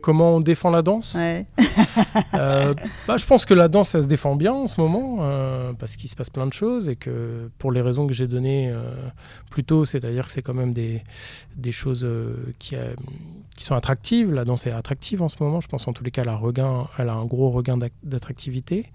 Comment 0.00 0.36
on 0.36 0.40
défend 0.40 0.70
la 0.70 0.82
danse 0.82 1.16
euh, 2.34 2.74
bah, 3.06 3.16
Je 3.16 3.26
pense 3.26 3.44
que 3.44 3.54
la 3.54 3.68
danse, 3.68 3.90
ça 3.90 4.02
se 4.02 4.08
défend 4.08 4.36
bien 4.36 4.52
en 4.52 4.66
ce 4.66 4.80
moment, 4.80 5.18
euh, 5.20 5.72
parce 5.72 5.96
qu'il 5.96 6.08
se 6.08 6.16
passe 6.16 6.30
plein 6.30 6.46
de 6.46 6.52
choses 6.52 6.88
et 6.88 6.96
que 6.96 7.50
pour 7.58 7.72
les 7.72 7.80
raisons 7.80 8.06
que 8.06 8.12
j'ai 8.12 8.26
données 8.26 8.70
euh, 8.70 8.82
plus 9.50 9.64
tôt, 9.64 9.84
c'est-à-dire 9.84 10.26
que 10.26 10.32
c'est 10.32 10.42
quand 10.42 10.54
même 10.54 10.72
des, 10.72 11.02
des 11.56 11.72
choses 11.72 12.06
qui, 12.58 12.76
qui, 13.56 13.64
sont 13.64 13.74
attractives. 13.74 14.32
La 14.32 14.44
danse 14.44 14.66
est 14.66 14.72
attractive 14.72 15.22
en 15.22 15.28
ce 15.28 15.36
moment. 15.40 15.60
Je 15.60 15.68
pense 15.68 15.86
en 15.88 15.92
tous 15.92 16.04
les 16.04 16.10
cas, 16.10 16.22
elle 16.22 16.30
a, 16.30 16.36
regain, 16.36 16.86
elle 16.98 17.08
a 17.08 17.14
un 17.14 17.26
gros 17.26 17.50
regain 17.50 17.78
d'attractivité. 18.02 18.86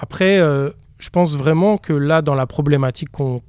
après, 0.00 0.38
je 0.38 1.10
pense 1.10 1.34
vraiment 1.34 1.78
que 1.78 1.92
là, 1.92 2.22
dans 2.22 2.34
la 2.34 2.46
problématique 2.46 3.10
qu'on 3.10 3.40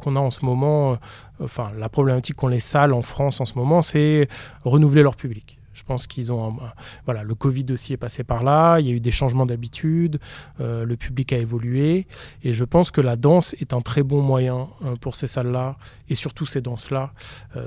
qu'on 0.00 0.16
a 0.16 0.20
en 0.20 0.30
ce 0.30 0.44
moment, 0.44 0.92
euh, 0.92 0.96
enfin 1.44 1.68
la 1.78 1.88
problématique 1.88 2.36
qu'ont 2.36 2.48
les 2.48 2.60
salles 2.60 2.92
en 2.92 3.02
France 3.02 3.40
en 3.40 3.44
ce 3.44 3.54
moment, 3.54 3.82
c'est 3.82 4.28
renouveler 4.64 5.02
leur 5.02 5.16
public. 5.16 5.59
Je 5.80 5.84
pense 5.84 6.06
qu'ils 6.06 6.30
ont, 6.30 6.58
voilà, 7.06 7.22
le 7.22 7.34
Covid 7.34 7.64
aussi 7.70 7.94
est 7.94 7.96
passé 7.96 8.22
par 8.22 8.44
là. 8.44 8.80
Il 8.80 8.86
y 8.86 8.90
a 8.90 8.92
eu 8.92 9.00
des 9.00 9.10
changements 9.10 9.46
d'habitude, 9.46 10.20
euh, 10.60 10.84
le 10.84 10.96
public 10.98 11.32
a 11.32 11.38
évolué, 11.38 12.06
et 12.42 12.52
je 12.52 12.64
pense 12.64 12.90
que 12.90 13.00
la 13.00 13.16
danse 13.16 13.54
est 13.54 13.72
un 13.72 13.80
très 13.80 14.02
bon 14.02 14.20
moyen 14.20 14.68
euh, 14.84 14.96
pour 14.96 15.16
ces 15.16 15.26
salles-là 15.26 15.76
et 16.10 16.14
surtout 16.14 16.44
ces 16.44 16.60
danses-là. 16.60 17.12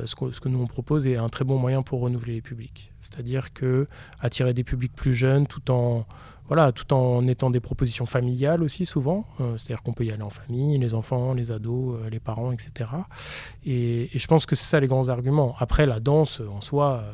ce, 0.06 0.14
que, 0.16 0.32
ce, 0.32 0.40
que, 0.40 0.48
nous 0.48 0.62
on 0.62 0.68
propose 0.68 1.08
est 1.08 1.16
un 1.16 1.30
très 1.30 1.44
bon 1.44 1.58
moyen 1.58 1.82
pour 1.82 2.02
renouveler 2.02 2.36
les 2.36 2.42
publics, 2.42 2.92
c'est-à-dire 3.02 3.52
que 3.52 3.88
attirer 4.20 4.54
des 4.54 4.64
publics 4.64 4.94
plus 4.94 5.16
jeunes 5.16 5.48
tout 5.48 5.72
en 5.72 6.06
voilà, 6.48 6.72
tout 6.72 6.94
en 6.94 7.26
étant 7.28 7.50
des 7.50 7.60
propositions 7.60 8.06
familiales 8.06 8.64
aussi 8.64 8.86
souvent, 8.86 9.26
euh, 9.40 9.58
c'est-à-dire 9.58 9.82
qu'on 9.82 9.94
peut 9.94 10.06
y 10.06 10.12
aller 10.12 10.24
en 10.24 10.30
famille, 10.30 10.78
les 10.78 10.94
enfants, 10.94 11.34
les 11.34 11.52
ados, 11.52 11.96
euh, 11.96 12.10
les 12.10 12.20
parents, 12.20 12.52
etc. 12.52 12.90
Et, 13.66 14.10
je 14.14 14.28
pense 14.28 14.46
que 14.46 14.56
c'est 14.56 14.66
ça 14.66 14.80
les 14.80 14.88
grands 14.88 15.10
arguments. 15.10 15.56
Après, 15.60 15.86
la 15.86 16.00
danse 16.00 16.42
en 16.42 16.62
soi, 16.62 17.04
euh, 17.04 17.12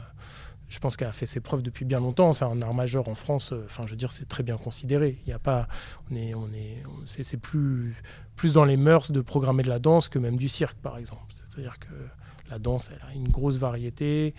je 0.69 0.79
pense 0.79 0.97
qu'elle 0.97 1.07
a 1.07 1.11
fait 1.11 1.25
ses 1.25 1.39
preuves 1.39 1.61
depuis 1.61 1.85
bien 1.85 1.99
longtemps. 1.99 2.31
C'est 2.33 2.45
un 2.45 2.61
art 2.61 2.73
majeur 2.73 3.09
en 3.09 3.15
France. 3.15 3.53
Enfin, 3.65 3.85
je 3.85 3.91
veux 3.91 3.97
dire, 3.97 4.11
c'est 4.11 4.27
très 4.27 4.43
bien 4.43 4.57
considéré. 4.57 5.19
Il 5.25 5.31
y 5.31 5.33
a 5.33 5.39
pas, 5.39 5.67
on 6.09 6.15
est, 6.15 6.33
on 6.33 6.47
est, 6.53 6.83
c'est 7.05 7.37
plus, 7.37 7.95
plus 8.35 8.53
dans 8.53 8.65
les 8.65 8.77
mœurs 8.77 9.11
de 9.11 9.21
programmer 9.21 9.63
de 9.63 9.69
la 9.69 9.79
danse 9.79 10.09
que 10.09 10.19
même 10.19 10.37
du 10.37 10.47
cirque, 10.47 10.77
par 10.77 10.97
exemple. 10.97 11.33
C'est-à-dire 11.33 11.79
que 11.79 11.93
la 12.49 12.59
danse, 12.59 12.91
elle 12.93 13.01
a 13.09 13.13
une 13.13 13.29
grosse 13.29 13.57
variété. 13.57 14.33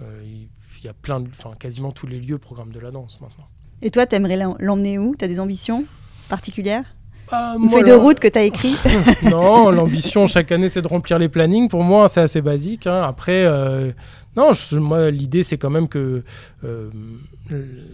il 0.00 0.48
y 0.82 0.88
a 0.88 0.94
plein, 0.94 1.22
enfin, 1.22 1.52
quasiment 1.58 1.92
tous 1.92 2.06
les 2.06 2.20
lieux 2.20 2.38
programment 2.38 2.72
de 2.72 2.80
la 2.80 2.90
danse 2.90 3.20
maintenant. 3.20 3.48
Et 3.82 3.90
toi, 3.90 4.06
tu 4.06 4.16
aimerais 4.16 4.38
l'emmener 4.58 4.98
où? 4.98 5.14
Tu 5.16 5.24
as 5.24 5.28
des 5.28 5.40
ambitions 5.40 5.84
particulières? 6.28 6.84
Bah, 7.30 7.54
Une 7.58 7.70
feuille 7.70 7.84
de 7.84 7.92
route 7.92 8.20
que 8.20 8.28
tu 8.28 8.38
as 8.38 8.42
écrit 8.42 8.76
Non, 9.30 9.70
l'ambition 9.70 10.26
chaque 10.26 10.52
année, 10.52 10.68
c'est 10.68 10.82
de 10.82 10.88
remplir 10.88 11.18
les 11.18 11.28
plannings. 11.28 11.68
Pour 11.68 11.82
moi, 11.82 12.08
c'est 12.08 12.20
assez 12.20 12.40
basique. 12.40 12.86
Hein. 12.86 13.02
Après, 13.02 13.44
euh, 13.44 13.92
non, 14.36 14.52
moi, 14.72 15.10
l'idée, 15.10 15.42
c'est 15.42 15.58
quand 15.58 15.70
même 15.70 15.88
que 15.88 16.22
euh, 16.64 16.90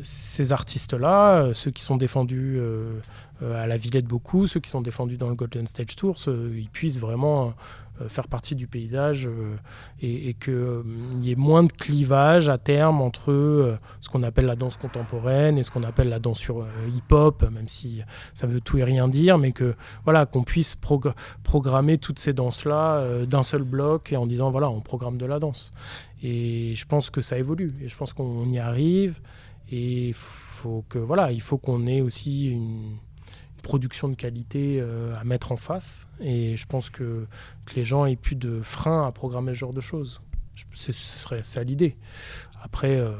ces 0.03 0.53
artistes-là, 0.53 1.43
euh, 1.43 1.53
ceux 1.53 1.71
qui 1.71 1.83
sont 1.83 1.97
défendus 1.97 2.61
à 3.43 3.67
la 3.67 3.77
Villette 3.77 4.07
beaucoup, 4.07 4.47
ceux 4.47 4.61
qui 4.61 4.71
sont 4.71 4.83
défendus 4.83 5.17
dans 5.17 5.29
le 5.29 5.35
Golden 5.35 5.67
Stage 5.67 5.97
Tour, 5.97 6.17
ils 6.27 6.69
puissent 6.71 6.99
vraiment 6.99 7.49
euh, 7.49 7.51
faire 8.09 8.29
partie 8.29 8.55
du 8.55 8.67
paysage 8.67 9.27
euh, 9.27 9.57
et, 10.01 10.35
qu'il 10.35 10.53
euh, 10.53 10.83
y 11.21 11.33
ait 11.33 11.37
moins 11.37 11.63
de 11.63 11.73
clivage 11.73 12.49
à 12.49 12.59
terme 12.59 13.01
entre 13.01 13.79
ce 14.01 14.09
qu'on 14.09 14.23
appelle 14.23 14.47
la 14.47 14.57
danse 14.57 14.77
contemporaine 14.77 15.59
et 15.59 15.63
ce 15.63 15.71
qu'on 15.71 15.83
appelle 15.83 16.09
la 16.09 16.19
danse 16.19 16.39
sur 16.39 16.67
hip-hop, 16.95 17.43
même 17.51 17.69
si 17.69 18.03
ça 18.35 18.47
veut 18.47 18.61
tout 18.61 18.79
et 18.79 18.85
rien 18.85 19.09
dire, 19.09 19.39
mais 19.39 19.53
que 19.53 19.75
voilà 20.05 20.27
qu'on 20.27 20.43
puisse 20.45 20.77
programmer 21.43 21.99
toutes 21.99 22.19
ces 22.19 22.33
danses-là 22.33 23.25
d'un 23.27 23.43
seul 23.43 23.63
bloc 23.63 24.13
et 24.13 24.17
en 24.17 24.27
disant 24.27 24.51
voilà 24.51 24.71
on 24.71 24.81
programme 24.81 25.19
de 25.19 25.27
la 25.27 25.39
danse. 25.39 25.73
Et 26.23 26.75
je 26.75 26.87
pense 26.87 27.11
que 27.11 27.21
ça 27.21 27.39
évolue 27.39 27.75
et 27.83 27.89
je 27.89 27.97
pense 27.97 28.13
qu'on 28.13 28.49
y 28.49 28.59
arrive 28.59 29.21
et 29.71 30.13
faut 30.15 30.85
que 30.89 30.99
voilà 30.99 31.33
il 31.33 31.41
faut 31.41 31.59
qu'on 31.59 31.87
ait 31.87 32.01
aussi 32.01 32.49
une 32.49 32.99
production 33.63 34.09
de 34.09 34.15
qualité 34.15 34.79
euh, 34.81 35.19
à 35.19 35.25
mettre 35.25 35.53
en 35.53 35.57
face. 35.57 36.09
Et 36.21 36.57
je 36.57 36.67
pense 36.67 36.91
que, 36.91 37.27
les 37.77 37.85
gens 37.85 38.05
aient 38.07 38.17
plus 38.17 38.37
de 38.37 38.61
frein 38.63 39.07
à 39.07 39.13
programmer 39.13 39.55
ce 39.55 39.59
genre 39.59 39.73
de 39.73 39.81
choses. 39.81 40.21
Ce 40.75 40.93
serait 40.93 41.43
ça 41.43 41.63
l'idée. 41.63 41.97
Après, 42.63 42.97
euh, 42.97 43.13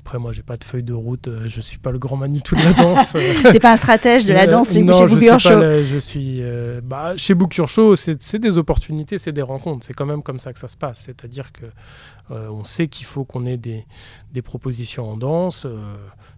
après, 0.00 0.18
moi, 0.18 0.32
j'ai 0.32 0.42
pas 0.42 0.56
de 0.56 0.64
feuille 0.64 0.82
de 0.82 0.92
route. 0.92 1.28
Euh, 1.28 1.42
je 1.46 1.60
suis 1.60 1.78
pas 1.78 1.90
le 1.90 1.98
grand 1.98 2.16
Manitou 2.16 2.56
de 2.56 2.62
la 2.62 2.72
danse. 2.72 3.12
T'es 3.52 3.60
pas 3.60 3.72
un 3.72 3.76
stratège 3.76 4.24
de 4.24 4.32
la 4.32 4.46
danse 4.46 4.74
chez, 4.74 4.82
non, 4.82 4.92
chez 4.92 5.06
Book 5.06 5.38
Show. 5.38 5.60
je 5.84 5.98
suis 5.98 6.42
bah, 6.82 7.16
chez 7.16 7.34
Book 7.34 7.54
Your 7.56 7.68
Show. 7.68 7.96
C'est 7.96 8.36
des 8.36 8.58
opportunités, 8.58 9.18
c'est 9.18 9.32
des 9.32 9.42
rencontres. 9.42 9.86
C'est 9.86 9.94
quand 9.94 10.06
même 10.06 10.22
comme 10.22 10.38
ça 10.38 10.52
que 10.52 10.58
ça 10.58 10.68
se 10.68 10.76
passe. 10.76 11.00
C'est-à-dire 11.00 11.52
que 11.52 11.66
on 12.30 12.62
sait 12.62 12.86
qu'il 12.86 13.06
faut 13.06 13.24
qu'on 13.24 13.44
ait 13.44 13.56
des, 13.56 13.84
des, 14.32 14.40
propositions 14.40 15.10
en 15.10 15.16
danse 15.16 15.66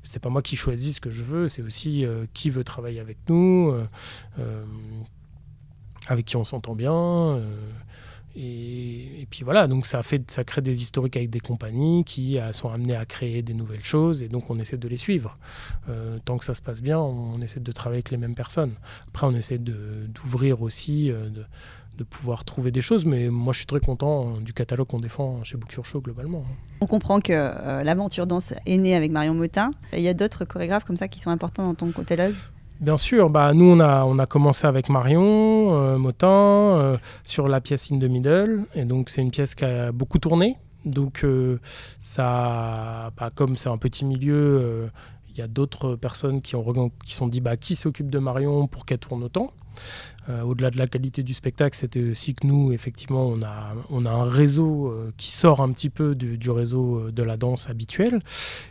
c'est 0.02 0.18
pas 0.18 0.28
moi 0.28 0.42
qui 0.42 0.56
choisis 0.56 0.96
ce 0.96 1.00
que 1.00 1.10
je 1.10 1.22
veux, 1.22 1.48
c'est 1.48 1.62
aussi 1.62 2.04
euh, 2.04 2.26
qui 2.34 2.50
veut 2.50 2.64
travailler 2.64 3.00
avec 3.00 3.18
nous, 3.28 3.70
euh, 3.72 3.86
euh, 4.38 4.64
avec 6.08 6.26
qui 6.26 6.36
on 6.36 6.44
s'entend 6.44 6.74
bien. 6.74 7.40
Et, 8.34 9.26
puis 9.30 9.44
voilà, 9.44 9.66
donc 9.66 9.86
ça, 9.86 10.02
fait, 10.02 10.30
ça 10.30 10.44
crée 10.44 10.62
des 10.62 10.82
historiques 10.82 11.16
avec 11.16 11.30
des 11.30 11.40
compagnies 11.40 12.04
qui 12.04 12.38
sont 12.52 12.70
amenées 12.70 12.96
à 12.96 13.04
créer 13.04 13.42
des 13.42 13.54
nouvelles 13.54 13.84
choses 13.84 14.22
et 14.22 14.28
donc 14.28 14.50
on 14.50 14.58
essaie 14.58 14.76
de 14.76 14.88
les 14.88 14.96
suivre. 14.96 15.38
tant 16.24 16.38
que 16.38 16.44
ça 16.44 16.54
se 16.54 16.62
passe 16.62 16.82
bien, 16.82 16.98
on, 16.98 17.40
essaie 17.40 17.60
de 17.60 17.72
travailler 17.72 17.98
avec 17.98 18.10
les 18.10 18.16
mêmes 18.16 18.34
personnes. 18.34 18.74
Après, 19.08 19.26
on 19.26 19.34
essaie 19.34 19.58
d'ouvrir 19.58 20.62
aussi, 20.62 21.08
de, 21.08 21.44
de 21.98 22.04
pouvoir 22.04 22.44
trouver 22.44 22.70
des 22.70 22.80
choses. 22.80 23.04
Mais 23.04 23.28
moi, 23.28 23.52
je 23.52 23.58
suis 23.58 23.66
très 23.66 23.80
content 23.80 24.38
du 24.40 24.52
catalogue 24.52 24.88
qu'on 24.88 25.00
défend 25.00 25.42
chez 25.44 25.56
Book 25.56 25.70
Show 25.82 26.00
globalement. 26.00 26.44
On 26.80 26.86
comprend 26.86 27.20
que 27.20 27.32
euh, 27.32 27.84
l'aventure 27.84 28.26
danse 28.26 28.54
est 28.66 28.76
née 28.76 28.94
avec 28.94 29.10
Marion 29.10 29.34
Motin. 29.34 29.72
Il 29.92 30.00
y 30.00 30.08
a 30.08 30.14
d'autres 30.14 30.44
chorégraphes 30.44 30.84
comme 30.84 30.96
ça 30.96 31.08
qui 31.08 31.20
sont 31.20 31.30
importants 31.30 31.64
dans 31.64 31.74
ton 31.74 31.92
catalogue? 31.92 32.34
Bien 32.82 32.96
sûr, 32.96 33.30
bah, 33.30 33.54
nous 33.54 33.66
on 33.66 33.78
a, 33.78 34.26
commencé 34.26 34.66
avec 34.66 34.88
Marion 34.88 35.72
euh, 35.72 35.98
Motin 35.98 36.26
euh, 36.28 36.96
sur 37.22 37.46
la 37.46 37.60
pièce 37.60 37.92
In 37.92 38.00
the 38.00 38.10
Middle, 38.10 38.64
et 38.74 38.84
donc 38.84 39.08
c'est 39.08 39.22
une 39.22 39.30
pièce 39.30 39.54
qui 39.54 39.64
a 39.64 39.92
beaucoup 39.92 40.18
tourné. 40.18 40.58
Donc 40.84 41.24
ça, 42.00 43.12
bah, 43.16 43.30
comme 43.32 43.56
c'est 43.56 43.68
un 43.68 43.76
petit 43.76 44.04
milieu, 44.04 44.90
il 45.32 45.38
y 45.38 45.42
a 45.42 45.48
d'autres 45.48 45.96
personnes 45.96 46.42
qui 46.42 46.56
ont 46.56 46.90
qui 47.04 47.12
sont 47.12 47.26
dit 47.26 47.40
bah, 47.40 47.56
qui 47.56 47.76
s'occupe 47.76 48.10
de 48.10 48.18
Marion 48.18 48.66
pour 48.66 48.86
qu'elle 48.86 48.98
tourne 48.98 49.22
autant? 49.24 49.52
Euh, 50.28 50.42
au-delà 50.42 50.70
de 50.70 50.78
la 50.78 50.86
qualité 50.86 51.24
du 51.24 51.34
spectacle, 51.34 51.76
c'était 51.76 52.02
aussi 52.10 52.34
que 52.34 52.46
nous, 52.46 52.72
effectivement, 52.72 53.26
on 53.26 53.42
a, 53.42 53.74
on 53.90 54.04
a 54.04 54.10
un 54.10 54.22
réseau 54.22 54.86
euh, 54.86 55.12
qui 55.16 55.32
sort 55.32 55.60
un 55.60 55.72
petit 55.72 55.90
peu 55.90 56.14
du, 56.14 56.50
réseau 56.50 56.98
euh, 56.98 57.12
de 57.12 57.24
la 57.24 57.36
danse 57.36 57.68
habituel. 57.68 58.20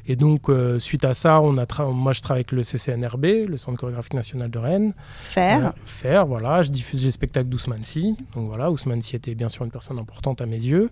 Et 0.07 0.15
donc, 0.15 0.49
suite 0.79 1.03
à 1.03 1.13
ça, 1.13 1.41
on 1.41 1.57
a 1.57 1.65
moi, 1.91 2.13
je 2.13 2.21
travaille 2.21 2.41
avec 2.41 2.51
le 2.51 2.63
CCNRB, 2.63 3.47
le 3.49 3.57
Centre 3.57 3.77
chorégraphique 3.77 4.13
national 4.13 4.49
de 4.49 4.59
Rennes. 4.59 4.93
Faire. 5.23 5.73
faire, 5.85 6.25
voilà. 6.25 6.61
Je 6.61 6.69
diffuse 6.69 7.03
les 7.03 7.11
spectacles 7.11 7.49
d'Ousmane 7.49 7.83
Sy. 7.83 8.15
Donc 8.35 8.47
voilà, 8.47 8.71
Ousmane 8.71 9.01
Sy 9.01 9.15
était 9.15 9.35
bien 9.35 9.49
sûr 9.49 9.65
une 9.65 9.71
personne 9.71 9.99
importante 9.99 10.41
à 10.41 10.45
mes 10.45 10.61
yeux. 10.61 10.89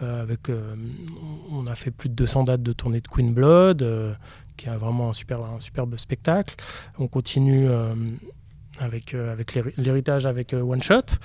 avec, 0.00 0.50
on 1.50 1.66
a 1.66 1.74
fait 1.74 1.90
plus 1.90 2.08
de 2.08 2.14
200 2.14 2.44
dates 2.44 2.62
de 2.62 2.72
tournée 2.72 3.00
de 3.00 3.08
Queen 3.08 3.34
Blood, 3.34 3.84
qui 4.60 4.68
est 4.68 4.76
vraiment 4.76 5.08
un, 5.08 5.12
super, 5.12 5.42
un 5.42 5.60
superbe 5.60 5.96
spectacle. 5.96 6.54
On 6.98 7.08
continue 7.08 7.68
avec, 8.80 9.14
euh, 9.14 9.32
avec 9.32 9.54
l'héritage 9.76 10.26
avec 10.26 10.52
euh, 10.52 10.62
One 10.62 10.82
Shot. 10.82 11.16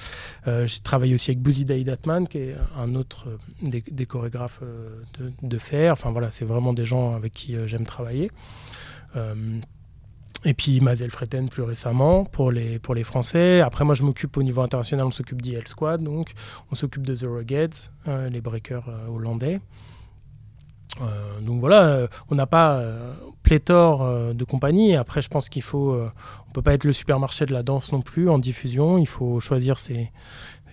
Euh, 0.47 0.65
j'ai 0.65 0.79
travaillé 0.79 1.13
aussi 1.13 1.31
avec 1.31 1.41
Boozy 1.41 1.65
Datman, 1.65 2.27
qui 2.27 2.37
est 2.39 2.55
un 2.77 2.95
autre 2.95 3.27
des, 3.61 4.05
chorégraphes 4.05 4.61
de, 5.17 5.31
de, 5.41 5.57
fer. 5.57 5.93
Enfin 5.93 6.11
voilà, 6.11 6.29
c'est 6.31 6.45
vraiment 6.45 6.73
des 6.73 6.85
gens 6.85 7.15
avec 7.15 7.33
qui 7.33 7.55
j'aime 7.65 7.85
travailler. 7.85 8.29
Et 10.43 10.53
puis 10.53 10.81
Mazel 10.81 11.09
Freten 11.09 11.47
plus 11.47 11.63
récemment 11.63 12.25
pour 12.25 12.51
les, 12.51 12.77
pour 12.79 12.93
les 12.93 13.03
Français. 13.03 13.61
Après, 13.61 13.85
moi, 13.85 13.95
je 13.95 14.03
m'occupe 14.03 14.35
au 14.35 14.43
niveau 14.43 14.61
international, 14.61 15.05
on 15.05 15.11
s'occupe 15.11 15.41
d'IL 15.41 15.65
Squad, 15.67 16.03
donc 16.03 16.33
on 16.69 16.75
s'occupe 16.75 17.07
de 17.07 17.15
The 17.15 17.25
Ruggeds, 17.25 17.91
les 18.29 18.41
breakers 18.41 18.89
hollandais. 19.09 19.59
Euh, 21.01 21.39
donc 21.41 21.59
voilà, 21.59 21.83
euh, 21.83 22.07
on 22.29 22.35
n'a 22.35 22.47
pas 22.47 22.75
euh, 22.75 23.13
pléthore 23.43 24.33
de 24.33 24.43
compagnies. 24.43 24.95
Après, 24.95 25.21
je 25.21 25.29
pense 25.29 25.49
qu'il 25.49 25.61
faut, 25.61 25.95
on 26.47 26.51
peut 26.51 26.61
pas 26.61 26.73
être 26.73 26.83
le 26.83 26.93
supermarché 26.93 27.45
de 27.45 27.53
la 27.53 27.63
danse 27.63 27.91
non 27.91 28.01
plus 28.01 28.29
en 28.29 28.39
diffusion. 28.39 28.97
Il 28.97 29.07
faut 29.07 29.39
choisir 29.39 29.77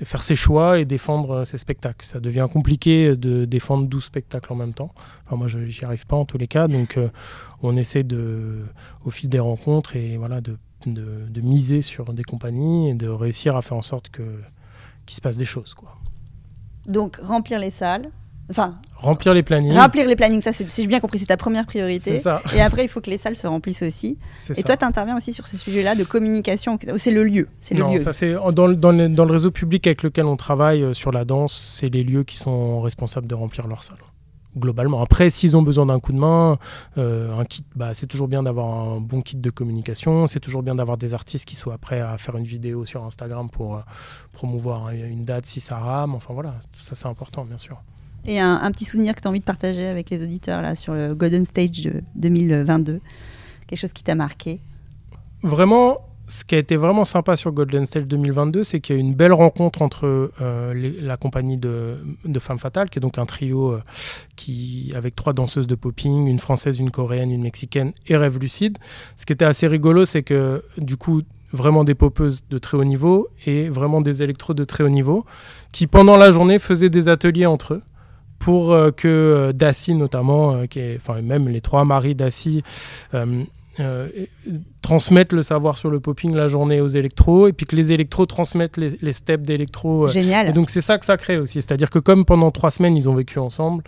faire 0.04 0.22
ses 0.22 0.37
choix 0.37 0.78
et 0.78 0.85
défendre 0.85 1.44
ses 1.44 1.58
spectacles. 1.58 2.04
Ça 2.06 2.18
devient 2.18 2.48
compliqué 2.50 3.14
de 3.14 3.44
défendre 3.44 3.87
12 3.87 4.04
spectacles 4.04 4.52
en 4.52 4.56
même 4.56 4.72
temps. 4.72 4.92
Enfin, 5.26 5.37
moi, 5.37 5.48
je 5.48 5.58
n'y 5.58 5.85
arrive 5.85 6.06
pas 6.06 6.16
en 6.16 6.24
tous 6.24 6.38
les 6.38 6.48
cas. 6.48 6.66
Donc, 6.66 6.98
on 7.62 7.76
essaie 7.76 8.04
de, 8.04 8.64
au 9.04 9.11
fil 9.11 9.28
des 9.28 9.40
rencontres 9.40 9.94
et 9.96 10.16
voilà, 10.16 10.40
de, 10.40 10.56
de, 10.87 11.28
de, 11.28 11.40
miser 11.42 11.82
sur 11.82 12.14
des 12.14 12.24
compagnies 12.24 12.88
et 12.88 12.94
de 12.94 13.08
réussir 13.08 13.54
à 13.54 13.61
faire 13.61 13.76
en 13.76 13.82
sorte 13.82 14.08
que 14.08 14.22
qu'il 15.04 15.16
se 15.16 15.20
passe 15.20 15.37
des 15.37 15.44
choses, 15.44 15.74
quoi. 15.74 15.96
Donc, 16.87 17.16
remplir 17.16 17.58
les 17.58 17.70
salles, 17.70 18.11
Enfin, 18.50 18.76
remplir 18.96 19.35
les 19.35 19.42
plannings. 19.42 19.72
Remplir 19.72 20.07
les 20.07 20.16
plannings, 20.16 20.40
ça, 20.42 20.52
si 20.52 20.83
j'ai 20.83 20.87
bien 20.87 21.00
compris, 21.00 21.18
c'est 21.18 21.26
ta 21.26 21.37
première 21.37 21.66
priorité. 21.66 22.18
Ça. 22.18 22.42
Et 22.55 22.61
après, 22.61 22.85
il 22.85 22.88
faut 22.88 23.00
que 23.00 23.11
les 23.11 23.18
salles 23.18 23.37
se 23.37 23.46
remplissent 23.46 23.83
aussi. 23.83 24.18
Et 24.57 24.62
toi, 24.62 24.76
tu 24.76 24.85
interviens 24.85 25.16
aussi 25.16 25.33
sur 25.33 25.46
ces 25.46 25.57
sujets-là 25.57 25.94
de 25.94 26.05
communication. 26.05 26.78
C'est 26.96 27.12
le 27.12 27.24
lieu. 27.24 27.48
C'est 27.61 27.78
non, 27.78 27.96
ça 27.98 28.12
c'est 28.12 28.33
dans, 28.33 28.68
dans, 28.68 28.92
le, 28.92 29.33
réseau 29.33 29.50
public 29.50 29.87
avec 29.87 30.02
lequel 30.02 30.26
on 30.26 30.37
travaille 30.37 30.83
euh, 30.83 30.92
sur 30.92 31.12
la 31.12 31.24
danse, 31.24 31.78
c'est 31.78 31.88
les 31.88 32.05
lieux 32.05 32.24
qui 32.24 32.37
sont 32.37 32.81
responsables 32.81 33.26
de 33.26 33.35
remplir 33.35 33.66
leurs 33.66 33.83
salles 33.83 33.96
globalement. 34.57 35.00
Après, 35.00 35.31
s'ils 35.31 35.57
ont 35.57 35.62
besoin 35.62 35.87
d'un 35.87 36.00
coup 36.00 36.12
de 36.12 36.18
main, 36.18 36.59
euh, 36.98 37.38
un 37.38 37.44
kit, 37.44 37.64
bah, 37.74 37.94
c'est 37.94 38.07
toujours 38.07 38.28
bien 38.28 38.42
d'avoir 38.42 38.74
un 38.74 39.00
bon 39.00 39.22
kit 39.22 39.37
de 39.37 39.50
communication. 39.50 40.26
C'est 40.26 40.40
toujours 40.40 40.62
bien 40.62 40.74
d'avoir 40.74 40.98
des 40.98 41.14
artistes 41.14 41.46
qui 41.46 41.57
soient 41.57 41.78
prêts 41.78 42.00
à 42.00 42.18
faire 42.18 42.37
une 42.37 42.44
vidéo 42.44 42.85
sur 42.85 43.05
Instagram 43.05 43.48
pour 43.48 43.76
euh, 43.76 43.81
promouvoir 44.33 44.90
une 44.90 45.24
date 45.24 45.46
si 45.46 45.61
ça 45.61 45.78
rame. 45.78 46.14
Enfin 46.14 46.35
voilà, 46.35 46.57
tout 46.72 46.83
ça 46.83 46.94
c'est 46.94 47.09
important, 47.09 47.44
bien 47.44 47.59
sûr. 47.59 47.83
Et 48.26 48.38
un, 48.38 48.70
petit 48.70 48.85
souvenir 48.85 49.14
que 49.14 49.20
tu 49.20 49.26
as 49.26 49.30
envie 49.30 49.40
de 49.40 49.44
partager 49.44 49.87
avec 49.87 50.11
les 50.11 50.22
auditeurs 50.22 50.62
là, 50.62 50.76
sur 50.76 50.94
le 50.94 51.14
Golden 51.14 51.44
Stage 51.44 51.82
de 51.82 52.02
2022 52.14 53.00
Quelque 53.66 53.78
chose 53.78 53.92
qui 53.92 54.04
t'a 54.04 54.14
marqué. 54.14 54.61
Vraiment, 55.42 55.98
ce 56.28 56.44
qui 56.44 56.54
a 56.54 56.58
été 56.58 56.76
vraiment 56.76 57.04
sympa 57.04 57.37
sur 57.37 57.52
Golden 57.52 57.85
Stage 57.85 58.06
2022, 58.06 58.62
c'est 58.62 58.80
qu'il 58.80 58.94
y 58.94 58.98
a 58.98 59.00
eu 59.00 59.04
une 59.04 59.14
belle 59.14 59.32
rencontre 59.32 59.82
entre 59.82 60.30
euh, 60.40 60.92
la 61.00 61.16
compagnie 61.16 61.56
de, 61.56 61.98
de 62.24 62.38
Femmes 62.38 62.58
Fatales, 62.58 62.90
qui 62.90 62.98
est 62.98 63.00
donc 63.00 63.18
un 63.18 63.26
trio 63.26 63.72
euh, 63.72 63.82
qui, 64.37 64.92
avec 64.94 65.16
trois 65.16 65.32
danseuses 65.32 65.66
de 65.66 65.74
popping, 65.74 66.26
une 66.26 66.38
française, 66.38 66.78
une 66.78 66.90
coréenne, 66.90 67.30
une 67.30 67.42
mexicaine 67.42 67.92
et 68.06 68.16
Rêve 68.16 68.38
Lucide. 68.38 68.78
Ce 69.16 69.26
qui 69.26 69.32
était 69.32 69.44
assez 69.44 69.66
rigolo, 69.66 70.04
c'est 70.04 70.22
que 70.22 70.62
du 70.78 70.96
coup, 70.96 71.22
vraiment 71.52 71.85
des 71.85 71.94
popeuses 71.94 72.44
de 72.50 72.58
très 72.58 72.76
haut 72.78 72.85
niveau 72.85 73.28
et 73.46 73.68
vraiment 73.68 74.00
des 74.00 74.22
électros 74.22 74.54
de 74.54 74.64
très 74.64 74.85
haut 74.85 74.88
niveau, 74.88 75.24
qui 75.72 75.87
pendant 75.87 76.16
la 76.16 76.30
journée 76.30 76.58
faisaient 76.58 76.90
des 76.90 77.08
ateliers 77.08 77.46
entre 77.46 77.74
eux 77.74 77.82
pour 78.42 78.72
euh, 78.72 78.90
que 78.90 79.09
euh, 79.09 79.52
Daci 79.52 79.94
notamment, 79.94 80.52
euh, 80.55 80.66
qui 80.66 80.81
est, 80.81 81.09
même 81.22 81.48
les 81.48 81.61
trois 81.61 81.85
maris 81.85 82.14
Daci, 82.14 82.62
transmettent 84.83 85.33
le 85.33 85.42
savoir 85.42 85.79
sur 85.79 85.90
le 85.90 86.01
popping 86.01 86.35
la 86.35 86.49
journée 86.49 86.81
aux 86.81 86.88
électros 86.88 87.49
et 87.49 87.53
puis 87.53 87.66
que 87.66 87.77
les 87.77 87.92
électros 87.92 88.27
transmettent 88.27 88.77
les, 88.77 89.12
steps 89.12 89.45
d'électro. 89.45 90.09
Génial. 90.09 90.49
Et 90.49 90.53
donc 90.53 90.71
c'est 90.71 90.81
ça 90.81 90.99
que 90.99 91.07
ça 91.07 91.16
crée 91.16 91.38
aussi. 91.38 91.61
C'est-à-dire 91.62 91.88
que 91.88 91.99
comme 91.99 92.25
pendant 92.25 92.51
trois 92.51 92.71
semaines 92.71 92.97
ils 92.97 93.09
ont 93.09 93.14
vécu 93.14 93.38
ensemble 93.38 93.85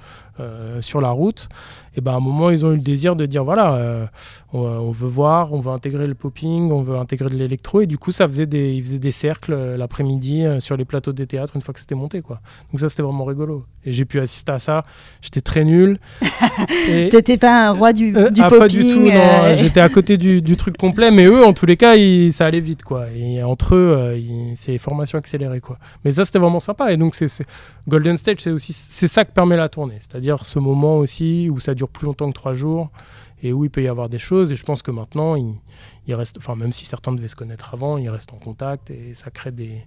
sur 0.80 1.00
la 1.00 1.10
route, 1.10 1.48
et 1.96 2.00
ben 2.00 2.10
à 2.10 2.16
un 2.16 2.20
moment 2.20 2.50
ils 2.50 2.66
ont 2.66 2.72
eu 2.72 2.76
le 2.76 2.82
désir 2.82 3.14
de 3.14 3.24
dire 3.24 3.44
voilà, 3.44 4.08
on, 4.52 4.90
veut 4.90 5.06
voir, 5.06 5.52
on 5.52 5.60
veut 5.60 5.70
intégrer 5.70 6.08
le 6.08 6.14
popping, 6.14 6.72
on 6.72 6.82
veut 6.82 6.96
intégrer 6.96 7.28
de 7.28 7.36
l'électro 7.36 7.80
et 7.82 7.86
du 7.86 7.98
coup 7.98 8.10
ça 8.10 8.26
faisait 8.26 8.46
des, 8.46 8.72
ils 8.72 8.82
faisaient 8.82 8.98
des 8.98 9.12
cercles 9.12 9.54
l'après-midi 9.76 10.44
sur 10.58 10.76
les 10.76 10.84
plateaux 10.84 11.12
des 11.12 11.28
théâtres 11.28 11.54
une 11.54 11.62
fois 11.62 11.72
que 11.72 11.78
c'était 11.78 11.94
monté 11.94 12.20
quoi. 12.20 12.40
Donc 12.72 12.80
ça 12.80 12.88
c'était 12.88 13.02
vraiment 13.02 13.24
rigolo. 13.24 13.64
Et 13.84 13.92
j'ai 13.92 14.04
pu 14.04 14.18
assister 14.20 14.52
à 14.52 14.58
ça. 14.58 14.84
J'étais 15.20 15.40
très 15.40 15.64
nul. 15.64 15.98
T'étais 17.10 17.36
pas 17.36 17.68
un 17.68 17.72
roi 17.72 17.92
du, 17.92 18.12
du 18.12 18.42
ah, 18.42 18.48
popping. 18.48 18.58
Pas 18.58 18.68
du 18.68 18.82
tout. 18.82 19.62
J'étais 19.62 19.80
à 19.80 19.88
côté 19.88 20.16
du, 20.16 20.40
du 20.40 20.56
truc 20.56 20.76
complet, 20.84 21.10
mais 21.10 21.24
eux, 21.24 21.44
en 21.44 21.52
tous 21.52 21.66
les 21.66 21.76
cas, 21.76 21.94
ça 22.30 22.46
allait 22.46 22.60
vite, 22.60 22.82
quoi. 22.82 23.10
Et 23.10 23.42
entre 23.42 23.74
eux, 23.74 23.96
euh, 23.96 24.52
c'est 24.56 24.76
formation 24.78 25.18
accélérée, 25.18 25.60
quoi. 25.60 25.78
Mais 26.04 26.12
ça, 26.12 26.24
c'était 26.24 26.38
vraiment 26.38 26.60
sympa. 26.60 26.92
Et 26.92 26.96
donc, 26.96 27.14
c'est 27.14 27.26
Golden 27.88 28.16
Stage, 28.16 28.36
c'est 28.40 28.50
aussi 28.50 28.72
c'est 28.72 29.08
ça 29.08 29.24
que 29.24 29.32
permet 29.32 29.56
la 29.56 29.68
tournée, 29.68 29.96
c'est-à-dire 30.00 30.44
ce 30.44 30.58
moment 30.58 30.98
aussi 30.98 31.48
où 31.50 31.58
ça 31.58 31.74
dure 31.74 31.88
plus 31.88 32.06
longtemps 32.06 32.28
que 32.28 32.34
trois 32.34 32.54
jours 32.54 32.90
et 33.42 33.52
où 33.52 33.64
il 33.64 33.70
peut 33.70 33.82
y 33.82 33.88
avoir 33.88 34.08
des 34.08 34.18
choses. 34.18 34.52
Et 34.52 34.56
je 34.56 34.64
pense 34.64 34.82
que 34.82 34.90
maintenant, 34.90 35.36
il, 35.36 35.54
il 36.06 36.14
reste, 36.14 36.36
enfin, 36.38 36.54
même 36.54 36.72
si 36.72 36.84
certains 36.84 37.12
devaient 37.12 37.28
se 37.28 37.36
connaître 37.36 37.72
avant, 37.72 37.96
ils 37.96 38.10
restent 38.10 38.34
en 38.34 38.38
contact 38.38 38.90
et 38.90 39.14
ça 39.14 39.30
crée 39.30 39.52
des, 39.52 39.84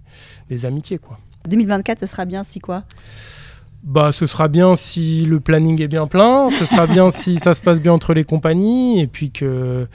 des 0.48 0.66
amitiés, 0.66 0.98
quoi. 0.98 1.18
2024, 1.48 2.00
ça 2.00 2.06
sera 2.06 2.24
bien 2.24 2.42
si 2.42 2.58
quoi? 2.58 2.82
Bah, 3.84 4.10
ce 4.10 4.26
sera 4.26 4.48
bien 4.48 4.74
si 4.74 5.24
le 5.24 5.38
planning 5.38 5.80
est 5.80 5.88
bien 5.88 6.08
plein, 6.08 6.50
ce 6.50 6.64
sera 6.66 6.86
bien 6.88 7.10
si 7.10 7.38
ça 7.38 7.54
se 7.54 7.62
passe 7.62 7.80
bien 7.80 7.92
entre 7.92 8.12
les 8.12 8.24
compagnies, 8.24 9.00
et 9.00 9.06
puis 9.06 9.30
que, 9.30 9.86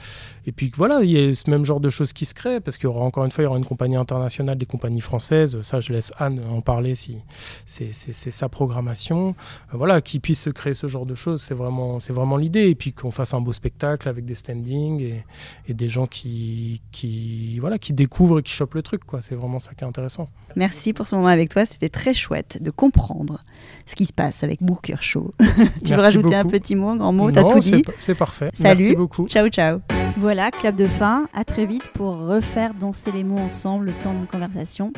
et 0.46 0.52
puis 0.52 0.70
voilà, 0.76 1.02
il 1.02 1.10
y 1.10 1.18
a 1.18 1.32
ce 1.34 1.50
même 1.50 1.64
genre 1.64 1.80
de 1.80 1.90
choses 1.90 2.12
qui 2.12 2.24
se 2.24 2.34
créent, 2.34 2.60
parce 2.60 2.76
qu'il 2.76 2.84
y 2.84 2.86
aura 2.88 3.04
encore 3.04 3.24
une 3.24 3.30
fois, 3.30 3.42
il 3.42 3.46
y 3.46 3.48
aura 3.48 3.58
une 3.58 3.64
compagnie 3.64 3.96
internationale, 3.96 4.56
des 4.56 4.66
compagnies 4.66 5.00
françaises. 5.00 5.60
Ça, 5.62 5.80
je 5.80 5.92
laisse 5.92 6.12
Anne 6.18 6.40
en 6.50 6.60
parler 6.60 6.94
si 6.94 7.18
c'est 7.66 7.92
sa 8.30 8.48
programmation. 8.48 9.34
Euh, 9.72 9.76
voilà, 9.76 10.00
qui 10.00 10.20
puisse 10.20 10.40
se 10.40 10.50
créer 10.50 10.74
ce 10.74 10.86
genre 10.86 11.06
de 11.06 11.14
choses, 11.14 11.42
c'est 11.42 11.54
vraiment, 11.54 11.98
vraiment 12.10 12.36
l'idée. 12.36 12.68
Et 12.68 12.74
puis 12.74 12.92
qu'on 12.92 13.10
fasse 13.10 13.34
un 13.34 13.40
beau 13.40 13.52
spectacle 13.52 14.08
avec 14.08 14.24
des 14.24 14.34
standings 14.34 15.00
et, 15.00 15.24
et, 15.68 15.74
des 15.74 15.88
gens 15.88 16.06
qui, 16.06 16.82
qui, 16.92 17.58
voilà, 17.58 17.78
qui 17.78 17.92
découvrent 17.92 18.40
et 18.40 18.42
qui 18.42 18.52
chopent 18.52 18.74
le 18.74 18.82
truc. 18.82 19.04
Quoi. 19.04 19.22
C'est 19.22 19.34
vraiment 19.34 19.58
ça 19.58 19.72
qui 19.74 19.84
est 19.84 19.86
intéressant. 19.86 20.28
Merci 20.56 20.92
pour 20.92 21.06
ce 21.06 21.14
moment 21.14 21.28
avec 21.28 21.48
toi. 21.48 21.64
C'était 21.66 21.88
très 21.88 22.14
chouette 22.14 22.62
de 22.62 22.70
comprendre 22.70 23.40
ce 23.86 23.94
qui 23.94 24.06
se 24.06 24.12
passe 24.12 24.44
avec 24.44 24.62
Booker 24.62 24.96
Show. 25.00 25.34
tu 25.84 25.94
veux 25.94 26.00
rajouter 26.00 26.34
un 26.34 26.44
petit 26.44 26.74
mot, 26.74 26.88
un 26.88 26.96
grand 26.96 27.12
mot? 27.12 27.30
T'as 27.30 27.44
tout 27.44 27.58
dit? 27.58 27.82
C'est 27.96 28.14
parfait. 28.14 28.50
Salut. 28.52 28.84
Merci 28.84 28.96
beaucoup. 28.96 29.26
Ciao, 29.28 29.48
ciao. 29.48 29.80
Voilà, 30.16 30.33
clap 30.34 30.74
de 30.74 30.84
fin. 30.84 31.28
À 31.32 31.44
très 31.44 31.66
vite 31.66 31.86
pour 31.94 32.16
refaire 32.16 32.74
danser 32.74 33.12
les 33.12 33.24
mots 33.24 33.38
ensemble 33.38 33.86
le 33.86 33.92
temps 33.92 34.12
d'une 34.12 34.26
conversation. 34.26 34.92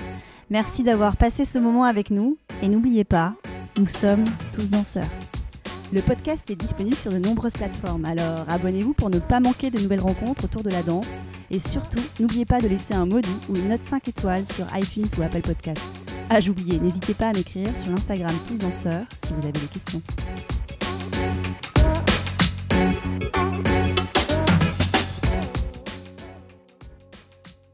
Merci 0.51 0.83
d'avoir 0.83 1.17
passé 1.17 1.45
ce 1.45 1.59
moment 1.59 1.85
avec 1.85 2.11
nous. 2.11 2.39
Et 2.63 2.69
n'oubliez 2.69 3.05
pas, 3.05 3.35
nous 3.79 3.87
sommes 3.87 4.25
tous 4.53 4.71
danseurs. 4.71 5.09
Le 5.93 6.01
podcast 6.01 6.51
est 6.51 6.57
disponible 6.57 6.97
sur 6.97 7.13
de 7.13 7.19
nombreuses 7.19 7.53
plateformes, 7.53 8.07
alors 8.07 8.45
abonnez-vous 8.49 8.93
pour 8.93 9.09
ne 9.09 9.21
pas 9.21 9.39
manquer 9.39 9.71
de 9.71 9.79
nouvelles 9.79 10.01
rencontres 10.01 10.45
autour 10.45 10.65
de 10.65 10.71
la 10.71 10.83
danse. 10.83 11.23
Et 11.51 11.61
surtout, 11.61 12.01
n'oubliez 12.19 12.45
pas 12.45 12.61
de 12.61 12.67
laisser 12.67 12.95
un 12.95 13.07
doux 13.07 13.21
ou 13.49 13.55
une 13.55 13.69
note 13.69 13.85
5 13.85 14.09
étoiles 14.09 14.47
sur 14.47 14.67
iTunes 14.77 15.07
ou 15.17 15.23
Apple 15.23 15.43
Podcast. 15.43 15.81
Ah, 16.29 16.41
j'oubliais, 16.41 16.81
n'hésitez 16.81 17.15
pas 17.15 17.29
à 17.29 17.33
m'écrire 17.33 17.77
sur 17.77 17.91
l'Instagram 17.91 18.35
Tous 18.49 18.59
Danseurs 18.59 19.07
si 19.25 19.33
vous 19.33 19.43
avez 19.47 19.53
des 19.53 19.67
questions. 19.67 20.03